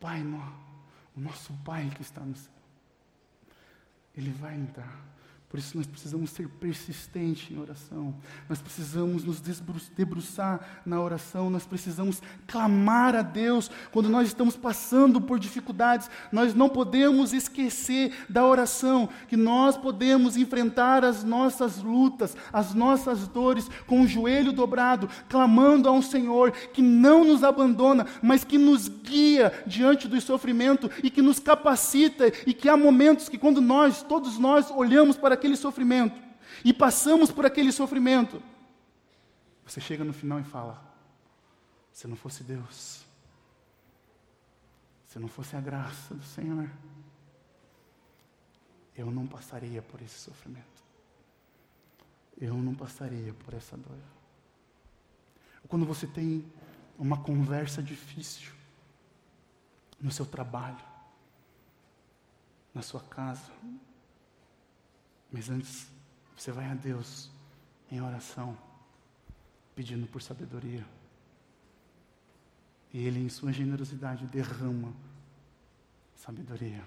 [0.00, 0.22] Pai,
[1.16, 2.52] o nosso Pai que está no céu,
[4.16, 4.98] Ele vai entrar
[5.50, 8.14] por isso nós precisamos ser persistentes em oração.
[8.48, 9.42] Nós precisamos nos
[9.96, 11.50] debruçar na oração.
[11.50, 16.08] Nós precisamos clamar a Deus quando nós estamos passando por dificuldades.
[16.30, 23.26] Nós não podemos esquecer da oração, que nós podemos enfrentar as nossas lutas, as nossas
[23.26, 28.56] dores com o joelho dobrado, clamando a um Senhor que não nos abandona, mas que
[28.56, 33.60] nos guia diante do sofrimento e que nos capacita e que há momentos que quando
[33.60, 36.20] nós, todos nós olhamos para aquele sofrimento
[36.64, 38.42] e passamos por aquele sofrimento,
[39.64, 40.82] você chega no final e fala:
[41.92, 43.04] se não fosse Deus,
[45.06, 46.70] se não fosse a graça do Senhor,
[48.96, 50.68] eu não passaria por esse sofrimento.
[52.38, 53.98] Eu não passaria por essa dor.
[55.68, 56.44] Quando você tem
[56.98, 58.52] uma conversa difícil
[60.00, 60.82] no seu trabalho,
[62.74, 63.52] na sua casa,
[65.32, 65.86] mas antes,
[66.36, 67.30] você vai a Deus
[67.90, 68.56] em oração,
[69.74, 70.84] pedindo por sabedoria.
[72.92, 74.92] E Ele, em Sua generosidade, derrama
[76.16, 76.82] sabedoria.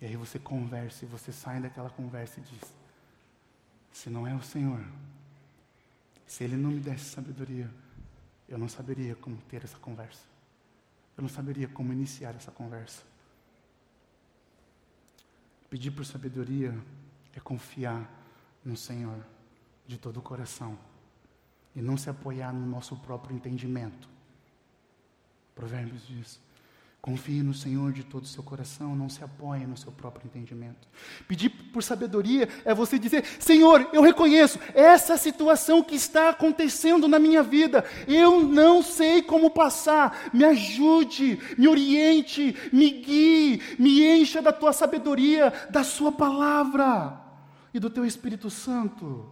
[0.00, 2.72] E aí você conversa e você sai daquela conversa e diz:
[3.92, 4.84] Se não é o Senhor,
[6.26, 7.70] se Ele não me desse sabedoria,
[8.48, 10.22] eu não saberia como ter essa conversa.
[11.16, 13.02] Eu não saberia como iniciar essa conversa.
[15.68, 16.76] Pedir por sabedoria
[17.34, 18.08] é confiar
[18.64, 19.24] no Senhor
[19.86, 20.78] de todo o coração
[21.74, 24.08] e não se apoiar no nosso próprio entendimento.
[25.54, 26.40] Provérbios diz:
[27.06, 30.88] Confie no Senhor de todo o seu coração, não se apoie no seu próprio entendimento.
[31.28, 37.20] Pedir por sabedoria é você dizer: Senhor, eu reconheço essa situação que está acontecendo na
[37.20, 44.42] minha vida, eu não sei como passar, me ajude, me oriente, me guie, me encha
[44.42, 47.20] da tua sabedoria, da Sua palavra
[47.72, 49.30] e do teu Espírito Santo,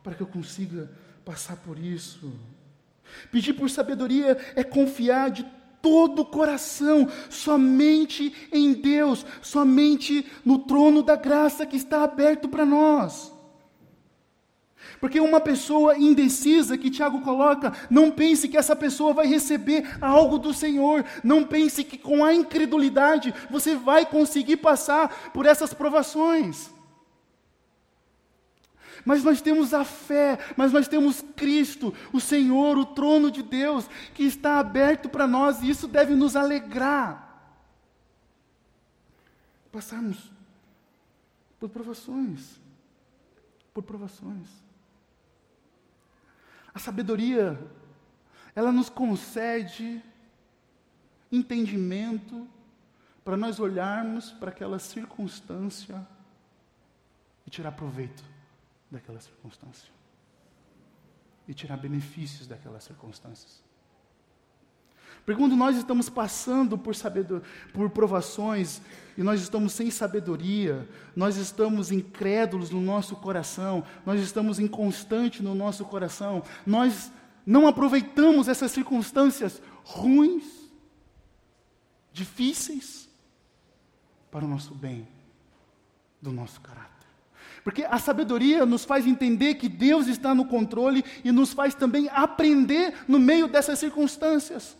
[0.00, 0.92] para que eu consiga
[1.24, 2.32] passar por isso.
[3.32, 5.44] Pedir por sabedoria é confiar de
[5.80, 12.64] todo o coração, somente em Deus, somente no trono da graça que está aberto para
[12.64, 13.34] nós.
[15.00, 20.38] Porque uma pessoa indecisa que Tiago coloca, não pense que essa pessoa vai receber algo
[20.38, 26.75] do Senhor, não pense que com a incredulidade você vai conseguir passar por essas provações.
[29.06, 33.88] Mas nós temos a fé, mas nós temos Cristo, o Senhor, o trono de Deus,
[34.12, 37.22] que está aberto para nós e isso deve nos alegrar.
[39.70, 40.32] Passarmos
[41.60, 42.60] por provações,
[43.72, 44.48] por provações.
[46.74, 47.56] A sabedoria,
[48.56, 50.02] ela nos concede
[51.30, 52.44] entendimento
[53.24, 56.04] para nós olharmos para aquela circunstância
[57.46, 58.35] e tirar proveito
[58.90, 59.90] daquela circunstância
[61.48, 63.64] e tirar benefícios daquelas circunstâncias.
[65.24, 66.94] Porque quando nós estamos passando por,
[67.72, 68.80] por provações
[69.18, 75.54] e nós estamos sem sabedoria, nós estamos incrédulos no nosso coração, nós estamos inconstantes no
[75.54, 77.10] nosso coração, nós
[77.44, 80.44] não aproveitamos essas circunstâncias ruins,
[82.12, 83.08] difíceis,
[84.30, 85.08] para o nosso bem,
[86.20, 86.95] do nosso caráter.
[87.66, 92.08] Porque a sabedoria nos faz entender que Deus está no controle e nos faz também
[92.10, 94.78] aprender no meio dessas circunstâncias.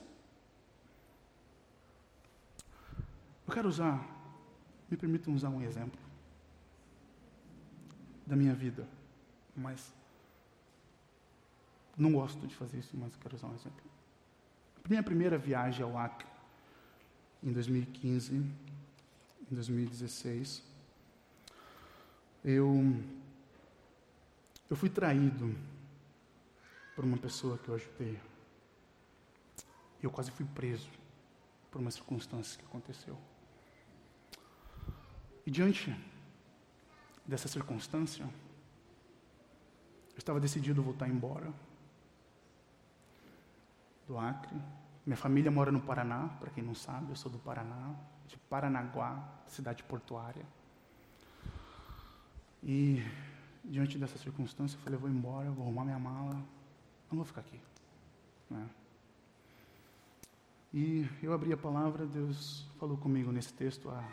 [3.45, 4.07] Eu quero usar,
[4.89, 5.99] me permitam usar um exemplo
[8.24, 8.87] da minha vida,
[9.57, 9.93] mas
[11.99, 13.82] Não gosto de fazer isso, mas quero usar um exemplo.
[14.89, 16.28] Minha primeira viagem ao Acre,
[17.43, 18.55] em 2015, em
[19.51, 20.62] 2016,
[22.47, 23.03] eu,
[24.70, 25.53] eu fui traído
[26.94, 28.20] por uma pessoa que eu ajudei.
[30.01, 30.88] Eu quase fui preso
[31.72, 33.18] por uma circunstância que aconteceu.
[35.44, 35.92] E diante
[37.26, 41.53] dessa circunstância, eu estava decidido voltar embora
[44.07, 44.57] do Acre.
[45.05, 47.92] Minha família mora no Paraná, para quem não sabe, eu sou do Paraná,
[48.28, 50.47] de Paranaguá, cidade portuária.
[52.62, 53.02] E
[53.64, 56.34] diante dessa circunstância, eu falei: eu vou embora, vou arrumar minha mala,
[57.11, 57.61] não vou ficar aqui.
[58.50, 58.68] Né?
[60.72, 64.04] E eu abri a palavra, Deus falou comigo nesse texto há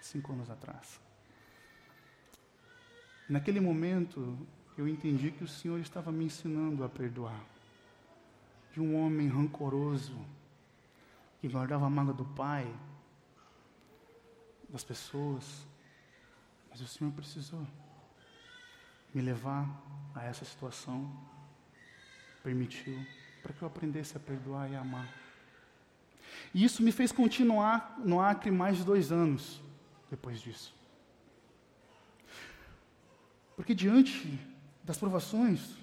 [0.00, 1.00] cinco anos atrás.
[3.28, 4.38] Naquele momento,
[4.78, 7.40] eu entendi que o Senhor estava me ensinando a perdoar.
[8.72, 10.16] De um homem rancoroso,
[11.40, 12.72] que guardava a mágoa do pai,
[14.68, 15.66] das pessoas.
[16.70, 17.66] Mas o Senhor precisou
[19.14, 19.68] me levar
[20.14, 21.10] a essa situação,
[22.42, 22.98] permitiu,
[23.42, 25.08] para que eu aprendesse a perdoar e amar.
[26.54, 29.60] E isso me fez continuar no Acre mais de dois anos
[30.10, 30.74] depois disso.
[33.54, 34.38] Porque diante
[34.84, 35.76] das provações,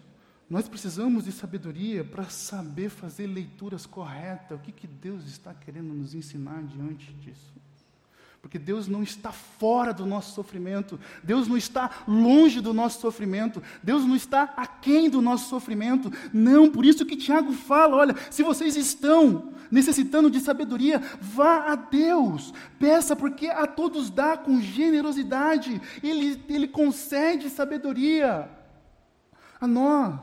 [0.50, 4.58] nós precisamos de sabedoria para saber fazer leituras corretas.
[4.58, 7.54] O que, que Deus está querendo nos ensinar diante disso?
[8.44, 13.64] Porque Deus não está fora do nosso sofrimento, Deus não está longe do nosso sofrimento,
[13.82, 16.12] Deus não está aquém do nosso sofrimento.
[16.34, 21.76] Não, por isso que Tiago fala: olha, se vocês estão necessitando de sabedoria, vá a
[21.76, 28.50] Deus, peça, porque a todos dá com generosidade, Ele, ele concede sabedoria
[29.60, 30.20] a nós.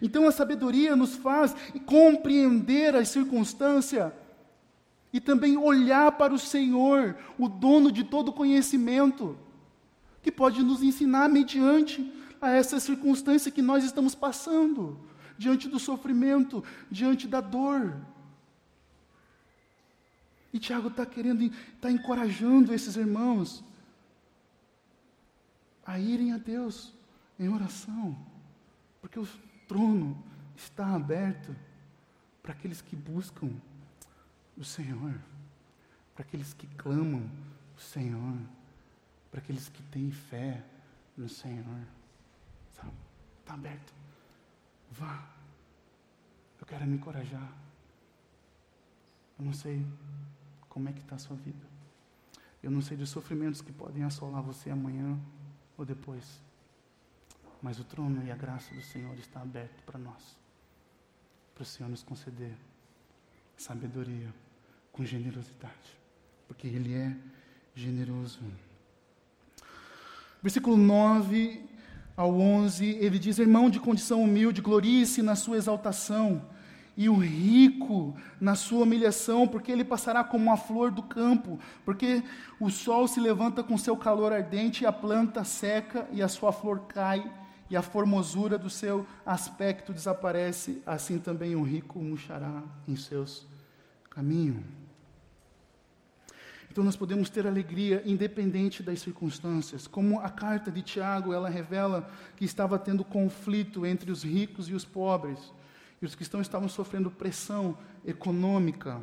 [0.00, 1.54] Então a sabedoria nos faz
[1.84, 4.10] compreender as circunstâncias
[5.12, 9.38] e também olhar para o Senhor, o dono de todo conhecimento,
[10.22, 14.98] que pode nos ensinar mediante a essa circunstância que nós estamos passando,
[15.36, 17.94] diante do sofrimento, diante da dor.
[20.52, 23.64] E Tiago está querendo, está encorajando esses irmãos
[25.84, 26.92] a irem a Deus
[27.38, 28.16] em oração,
[29.00, 29.28] porque o
[29.66, 30.22] trono
[30.56, 31.54] está aberto
[32.42, 33.50] para aqueles que buscam
[34.62, 35.20] o Senhor,
[36.14, 37.28] para aqueles que clamam
[37.76, 38.38] o Senhor,
[39.30, 40.64] para aqueles que têm fé
[41.16, 41.82] no Senhor.
[43.40, 43.92] Está aberto.
[44.92, 45.28] Vá.
[46.60, 47.52] Eu quero me encorajar.
[49.38, 49.84] Eu não sei
[50.68, 51.66] como é que está a sua vida.
[52.62, 55.18] Eu não sei dos sofrimentos que podem assolar você amanhã
[55.76, 56.40] ou depois.
[57.60, 60.38] Mas o trono e a graça do Senhor está aberto para nós.
[61.52, 62.56] Para o Senhor nos conceder
[63.56, 64.32] sabedoria
[64.92, 65.72] com generosidade,
[66.46, 67.16] porque Ele é
[67.74, 68.40] generoso.
[70.42, 71.72] Versículo 9
[72.16, 76.42] ao 11, ele diz: Irmão de condição humilde, glorie-se na sua exaltação,
[76.96, 82.22] e o rico na sua humilhação, porque ele passará como uma flor do campo, porque
[82.60, 86.52] o sol se levanta com seu calor ardente, e a planta seca, e a sua
[86.52, 87.30] flor cai,
[87.70, 93.46] e a formosura do seu aspecto desaparece, assim também o rico murchará em seus
[94.10, 94.81] caminhos.
[96.72, 99.86] Então nós podemos ter alegria independente das circunstâncias.
[99.86, 104.72] Como a carta de Tiago, ela revela que estava tendo conflito entre os ricos e
[104.72, 105.38] os pobres.
[106.00, 109.02] E os cristãos estavam sofrendo pressão econômica.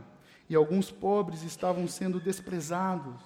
[0.49, 3.21] E alguns pobres estavam sendo desprezados.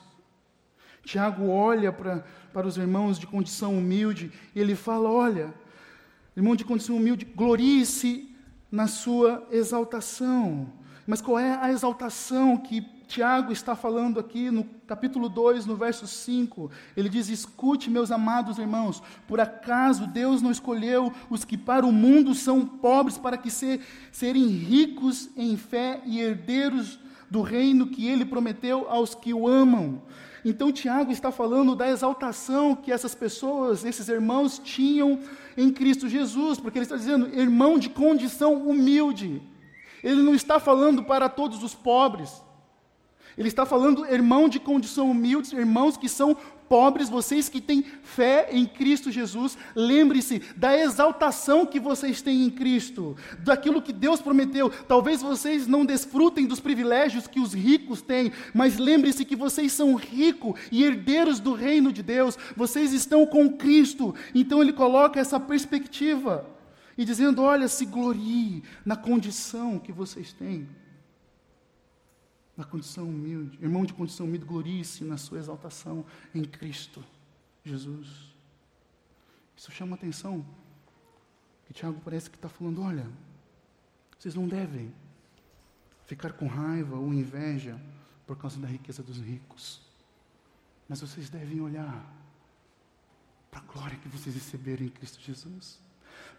[1.05, 5.53] Tiago olha para, para os irmãos de condição humilde e ele fala: Olha,
[6.35, 8.29] irmão de condição humilde, glorie-se
[8.69, 10.69] na sua exaltação.
[11.07, 16.07] Mas qual é a exaltação que Tiago está falando aqui no capítulo 2, no verso
[16.07, 16.71] 5?
[16.95, 21.91] Ele diz: Escute, meus amados irmãos, por acaso Deus não escolheu os que para o
[21.91, 23.79] mundo são pobres para que se,
[24.11, 26.99] serem ricos em fé e herdeiros
[27.29, 30.01] do reino que ele prometeu aos que o amam?
[30.45, 35.19] Então, Tiago está falando da exaltação que essas pessoas, esses irmãos, tinham
[35.55, 39.41] em Cristo Jesus, porque ele está dizendo, irmão de condição humilde.
[40.03, 42.41] Ele não está falando para todos os pobres.
[43.37, 46.37] Ele está falando, irmão de condição humilde, irmãos que são
[46.73, 52.49] pobres, vocês que têm fé em Cristo Jesus, lembre-se da exaltação que vocês têm em
[52.49, 54.71] Cristo, daquilo que Deus prometeu.
[54.87, 59.93] Talvez vocês não desfrutem dos privilégios que os ricos têm, mas lembre-se que vocês são
[59.93, 64.15] ricos e herdeiros do reino de Deus, vocês estão com Cristo.
[64.33, 66.49] Então ele coloca essa perspectiva.
[66.95, 70.67] e dizendo: Olha, se glorie na condição que vocês têm.
[72.55, 73.57] Na condição humilde.
[73.61, 77.03] Irmão de condição humilde, glorie-se na sua exaltação em Cristo
[77.63, 78.33] Jesus.
[79.57, 80.45] Isso chama atenção.
[81.65, 83.09] Que Tiago parece que está falando: olha,
[84.17, 84.93] vocês não devem
[86.05, 87.79] ficar com raiva ou inveja
[88.27, 89.81] por causa da riqueza dos ricos.
[90.87, 92.05] Mas vocês devem olhar
[93.49, 95.81] para a glória que vocês receberam em Cristo Jesus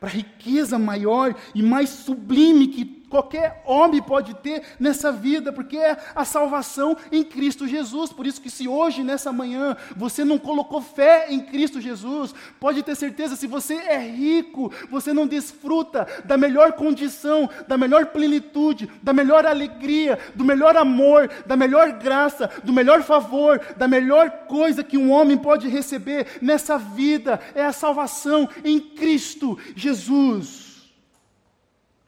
[0.00, 5.76] para a riqueza maior e mais sublime que qualquer homem pode ter nessa vida, porque
[5.76, 8.12] é a salvação em Cristo Jesus.
[8.12, 12.82] Por isso que se hoje, nessa manhã, você não colocou fé em Cristo Jesus, pode
[12.82, 18.90] ter certeza, se você é rico, você não desfruta da melhor condição, da melhor plenitude,
[19.00, 24.82] da melhor alegria, do melhor amor, da melhor graça, do melhor favor, da melhor coisa
[24.82, 30.90] que um homem pode receber nessa vida, é a salvação em Cristo Jesus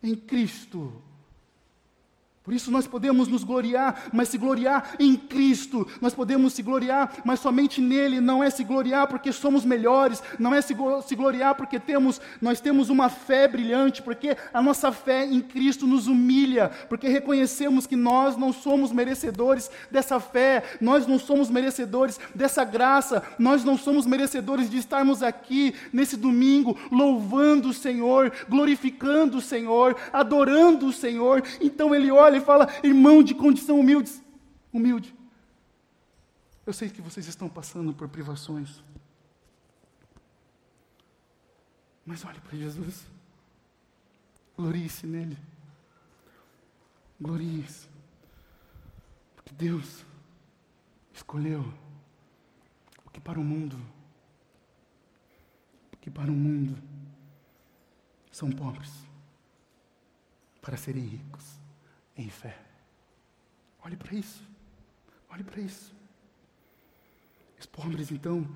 [0.02, 1.02] em Cristo.
[2.46, 5.84] Por isso nós podemos nos gloriar, mas se gloriar em Cristo.
[6.00, 8.20] Nós podemos se gloriar, mas somente nele.
[8.20, 12.88] Não é se gloriar porque somos melhores, não é se, gloriar porque temos, nós temos
[12.88, 18.36] uma fé brilhante, porque a nossa fé em Cristo nos humilha, porque reconhecemos que nós
[18.36, 24.70] não somos merecedores dessa fé, nós não somos merecedores dessa graça, nós não somos merecedores
[24.70, 31.42] de estarmos aqui nesse domingo louvando o Senhor, glorificando o Senhor, adorando o Senhor.
[31.60, 34.12] Então ele olha ele fala, irmão de condição humilde.
[34.72, 35.14] Humilde.
[36.64, 38.82] Eu sei que vocês estão passando por privações.
[42.04, 43.06] Mas olhe para Jesus.
[44.56, 45.38] Glorie-se nele.
[47.20, 47.88] Glorie-se.
[49.34, 50.04] Porque Deus
[51.12, 51.72] escolheu
[53.04, 53.80] o que para o mundo,
[55.92, 56.76] o que para o mundo
[58.30, 58.92] são pobres,
[60.60, 61.65] para serem ricos
[62.16, 62.58] em fé.
[63.84, 64.42] Olhe para isso.
[65.30, 65.94] Olhe para isso.
[67.58, 68.46] Os pobres, então,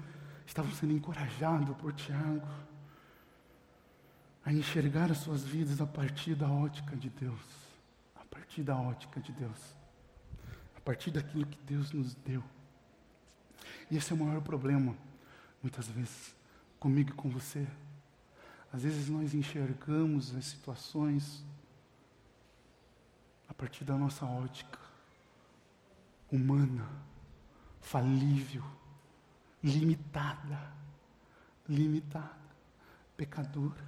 [0.46, 2.46] estavam sendo encorajados por Tiago
[4.44, 7.40] a enxergar as suas vidas a partir da ótica de Deus.
[8.16, 9.76] A partir da ótica de Deus.
[10.76, 12.42] A partir daquilo que Deus nos deu.
[13.90, 14.96] E esse é o maior problema,
[15.62, 16.34] muitas vezes,
[16.78, 17.66] comigo e com você.
[18.72, 21.44] Às vezes nós enxergamos as situações
[23.61, 24.78] partir da nossa ótica
[26.32, 26.88] humana,
[27.78, 28.64] falível,
[29.62, 30.72] limitada,
[31.68, 32.40] limitada,
[33.18, 33.84] pecadora.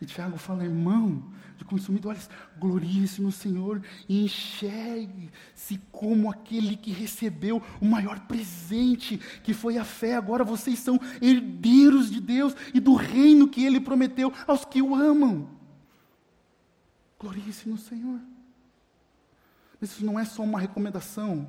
[0.00, 2.10] E Tiago fala, irmão, de consumido,
[2.58, 9.84] glorie-se no Senhor e enxergue-se como aquele que recebeu o maior presente, que foi a
[9.84, 10.16] fé.
[10.16, 14.94] Agora vocês são herdeiros de Deus e do reino que Ele prometeu aos que o
[14.94, 15.61] amam.
[17.22, 18.18] Glorie-se no Senhor.
[19.80, 21.48] Isso não é só uma recomendação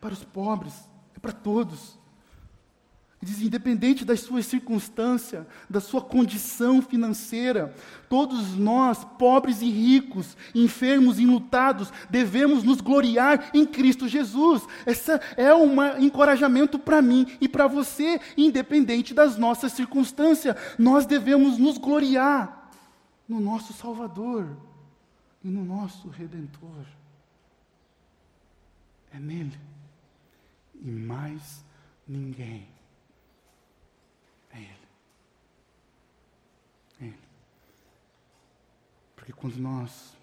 [0.00, 0.72] para os pobres,
[1.14, 1.98] é para todos.
[3.22, 7.74] Diz, independente das suas circunstâncias, da sua condição financeira,
[8.08, 14.62] todos nós, pobres e ricos, enfermos e enlutados, devemos nos gloriar em Cristo Jesus.
[14.86, 20.56] Esse é um encorajamento para mim e para você, independente das nossas circunstâncias.
[20.78, 22.70] Nós devemos nos gloriar
[23.28, 24.69] no nosso Salvador
[25.42, 26.86] e no nosso Redentor.
[29.12, 29.58] É nele.
[30.74, 31.64] E mais
[32.06, 32.68] ninguém.
[34.50, 34.88] É Ele.
[37.00, 37.28] É Ele.
[39.16, 40.16] Porque quando nós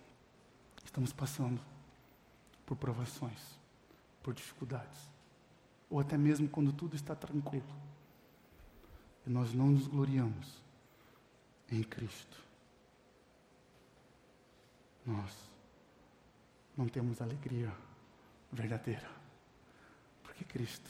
[0.83, 1.61] estamos passando
[2.65, 3.59] por provações,
[4.23, 5.09] por dificuldades,
[5.89, 7.75] ou até mesmo quando tudo está tranquilo,
[9.25, 10.61] e nós não nos gloriamos
[11.69, 12.46] em Cristo,
[15.07, 15.49] nós
[16.77, 17.71] não temos alegria
[18.51, 19.09] verdadeira.
[20.21, 20.89] Porque Cristo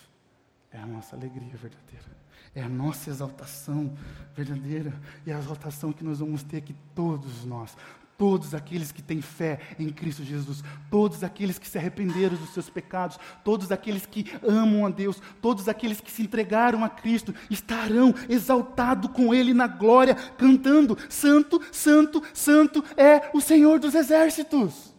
[0.72, 2.06] é a nossa alegria verdadeira.
[2.54, 3.96] É a nossa exaltação
[4.36, 4.94] verdadeira.
[5.26, 7.78] E a exaltação que nós vamos ter que todos nós,
[8.18, 12.70] todos aqueles que têm fé em Cristo Jesus, todos aqueles que se arrependeram dos seus
[12.70, 18.14] pecados, todos aqueles que amam a Deus, todos aqueles que se entregaram a Cristo, estarão
[18.28, 24.96] exaltados com Ele na glória, cantando: Santo, Santo, Santo é o Senhor dos exércitos.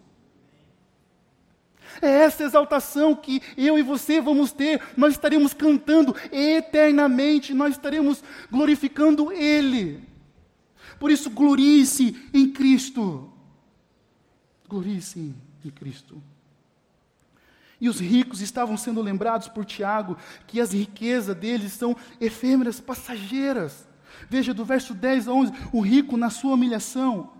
[2.01, 8.23] É essa exaltação que eu e você vamos ter, nós estaremos cantando eternamente, nós estaremos
[8.51, 10.08] glorificando Ele.
[10.99, 13.33] Por isso, glorie-se em Cristo.
[14.69, 15.35] Glorie-se
[15.65, 16.23] em Cristo.
[17.81, 23.87] E os ricos estavam sendo lembrados por Tiago que as riquezas deles são efêmeras, passageiras.
[24.29, 27.31] Veja do verso 10 a 11: o rico na sua humilhação,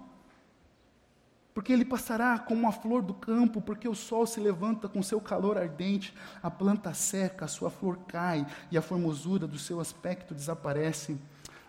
[1.53, 5.21] porque ele passará como uma flor do campo, porque o sol se levanta com seu
[5.21, 10.35] calor ardente, a planta seca, a sua flor cai e a formosura do seu aspecto
[10.35, 11.19] desaparece.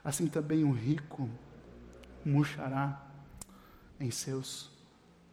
[0.03, 1.27] Assim também o rico
[2.25, 3.05] murchará
[3.99, 4.69] em seus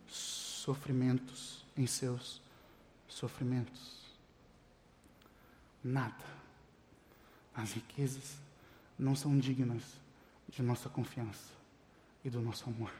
[0.07, 2.41] sofrimentos, em seus
[3.07, 4.05] sofrimentos.
[5.83, 6.25] Nada.
[7.55, 8.37] As riquezas
[8.99, 9.83] não são dignas
[10.49, 11.53] de nossa confiança
[12.25, 12.93] e do nosso amor.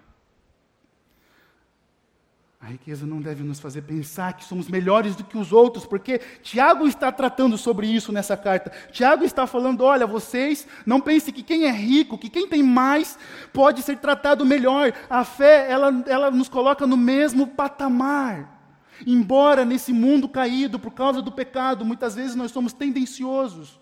[2.67, 6.19] A riqueza não deve nos fazer pensar que somos melhores do que os outros, porque
[6.43, 8.73] Tiago está tratando sobre isso nessa carta.
[8.91, 13.17] Tiago está falando: olha, vocês não pensem que quem é rico, que quem tem mais,
[13.53, 14.93] pode ser tratado melhor.
[15.09, 18.75] A fé, ela, ela nos coloca no mesmo patamar.
[19.07, 23.79] Embora nesse mundo caído por causa do pecado, muitas vezes nós somos tendenciosos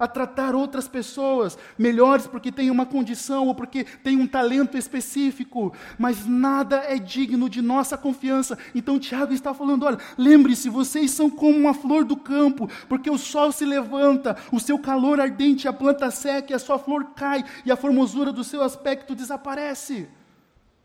[0.00, 5.74] a tratar outras pessoas melhores porque têm uma condição ou porque têm um talento específico,
[5.98, 8.58] mas nada é digno de nossa confiança.
[8.74, 13.18] Então Tiago está falando: olha, lembre-se, vocês são como uma flor do campo, porque o
[13.18, 17.44] sol se levanta, o seu calor ardente, a planta seca e a sua flor cai
[17.64, 20.08] e a formosura do seu aspecto desaparece.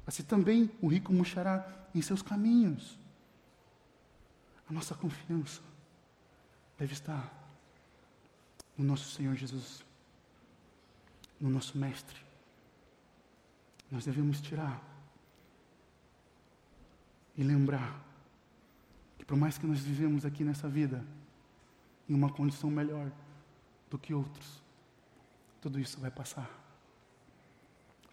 [0.05, 2.99] Assim também o rico murchará em seus caminhos.
[4.70, 5.61] A nossa confiança
[6.78, 7.34] deve estar
[8.78, 9.84] no nosso Senhor Jesus,
[11.39, 12.19] no nosso Mestre.
[13.89, 14.82] Nós devemos tirar
[17.38, 18.03] e lembrar
[19.17, 21.05] que, por mais que nós vivemos aqui nessa vida
[22.07, 23.11] em uma condição melhor
[23.89, 24.61] do que outros,
[25.61, 26.49] tudo isso vai passar.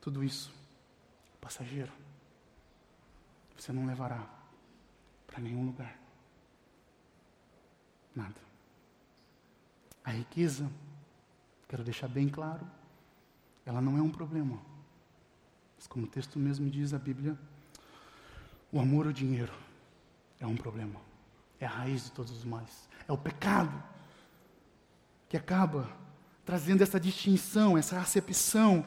[0.00, 0.52] Tudo isso
[1.40, 1.92] passageiro.
[3.56, 4.26] Você não levará
[5.26, 5.98] para nenhum lugar.
[8.14, 8.51] Nada.
[10.04, 10.70] A riqueza,
[11.68, 12.66] quero deixar bem claro,
[13.64, 14.58] ela não é um problema.
[15.76, 17.38] Mas como o texto mesmo diz, a Bíblia,
[18.70, 19.52] o amor ao dinheiro
[20.40, 21.00] é um problema.
[21.60, 22.88] É a raiz de todos os males.
[23.06, 23.82] É o pecado
[25.28, 25.88] que acaba
[26.44, 28.84] trazendo essa distinção, essa acepção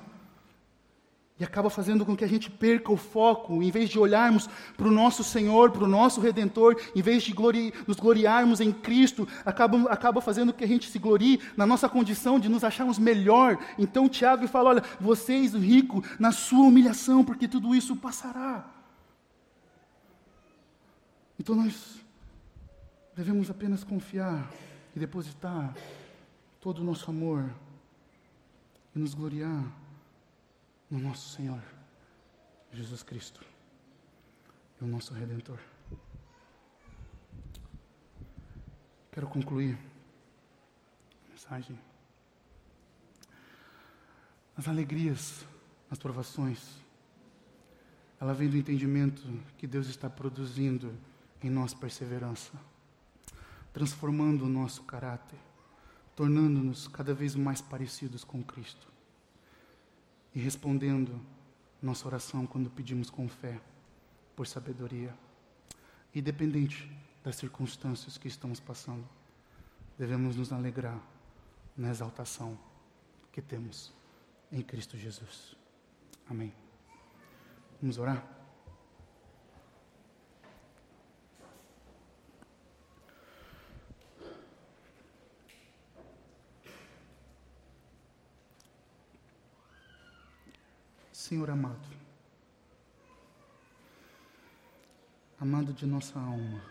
[1.38, 4.88] e acaba fazendo com que a gente perca o foco, em vez de olharmos para
[4.88, 9.28] o nosso Senhor, para o nosso Redentor, em vez de glori nos gloriarmos em Cristo,
[9.44, 12.98] acaba, acaba fazendo com que a gente se glorie na nossa condição de nos acharmos
[12.98, 13.58] melhor.
[13.78, 18.66] Então Tiago fala: olha, vocês, rico, na sua humilhação, porque tudo isso passará.
[21.38, 22.00] Então nós
[23.14, 24.50] devemos apenas confiar
[24.96, 25.76] e depositar
[26.62, 27.50] todo o nosso amor
[28.96, 29.66] e nos gloriar
[30.90, 31.62] no nosso Senhor
[32.72, 33.56] Jesus Cristo
[34.82, 35.60] o nosso Redentor.
[39.12, 39.78] Quero concluir
[41.26, 41.80] a mensagem.
[44.56, 45.46] As alegrias,
[45.90, 46.78] as provações,
[48.20, 49.22] ela vem do entendimento
[49.58, 50.94] que Deus está produzindo
[51.42, 52.54] em nós perseverança,
[53.74, 55.40] transformando o nosso caráter,
[56.16, 58.95] tornando-nos cada vez mais parecidos com Cristo
[60.36, 61.20] e respondendo
[61.82, 63.60] nossa oração quando pedimos com fé,
[64.36, 65.16] por sabedoria.
[66.14, 66.92] Independente
[67.24, 69.08] das circunstâncias que estamos passando,
[69.98, 71.02] devemos nos alegrar
[71.76, 72.58] na exaltação
[73.32, 73.94] que temos
[74.52, 75.56] em Cristo Jesus.
[76.30, 76.54] Amém.
[77.82, 78.35] Vamos orar?
[91.26, 91.90] Senhor amado,
[95.40, 96.62] amado de nossa alma,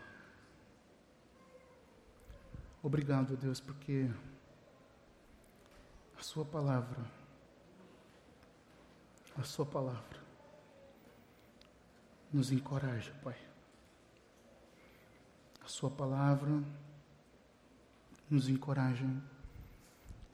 [2.81, 4.09] obrigado, Deus, porque
[6.17, 7.05] a Sua palavra,
[9.37, 10.21] a Sua palavra,
[12.33, 13.37] nos encoraja, Pai.
[15.65, 16.63] A Sua palavra
[18.31, 19.11] nos encoraja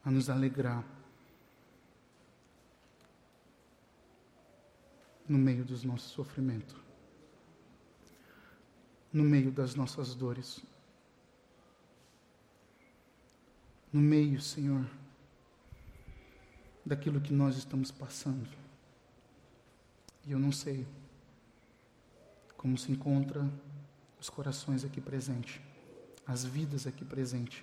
[0.04, 0.84] a nos alegrar
[5.30, 6.76] no meio dos nossos sofrimentos,
[9.12, 10.60] no meio das nossas dores,
[13.92, 14.84] no meio, Senhor,
[16.84, 18.50] daquilo que nós estamos passando.
[20.26, 20.84] E eu não sei
[22.56, 23.48] como se encontra
[24.18, 25.60] os corações aqui presentes,
[26.26, 27.62] as vidas aqui presentes.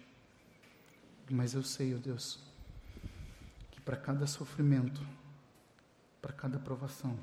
[1.30, 2.40] Mas eu sei, ó oh Deus,
[3.72, 5.06] que para cada sofrimento,
[6.22, 7.20] para cada provação,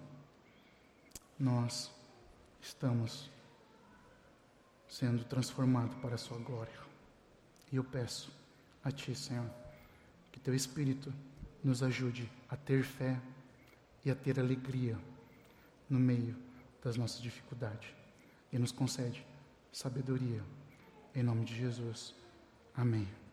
[1.38, 1.90] nós
[2.60, 3.30] estamos
[4.88, 6.78] sendo transformados para a Sua glória.
[7.72, 8.32] E eu peço
[8.82, 9.50] a Ti, Senhor,
[10.30, 11.12] que Teu Espírito
[11.62, 13.20] nos ajude a ter fé
[14.04, 14.98] e a ter alegria
[15.88, 16.36] no meio
[16.82, 17.88] das nossas dificuldades.
[18.52, 19.26] E nos concede
[19.72, 20.42] sabedoria.
[21.14, 22.14] Em nome de Jesus.
[22.76, 23.23] Amém.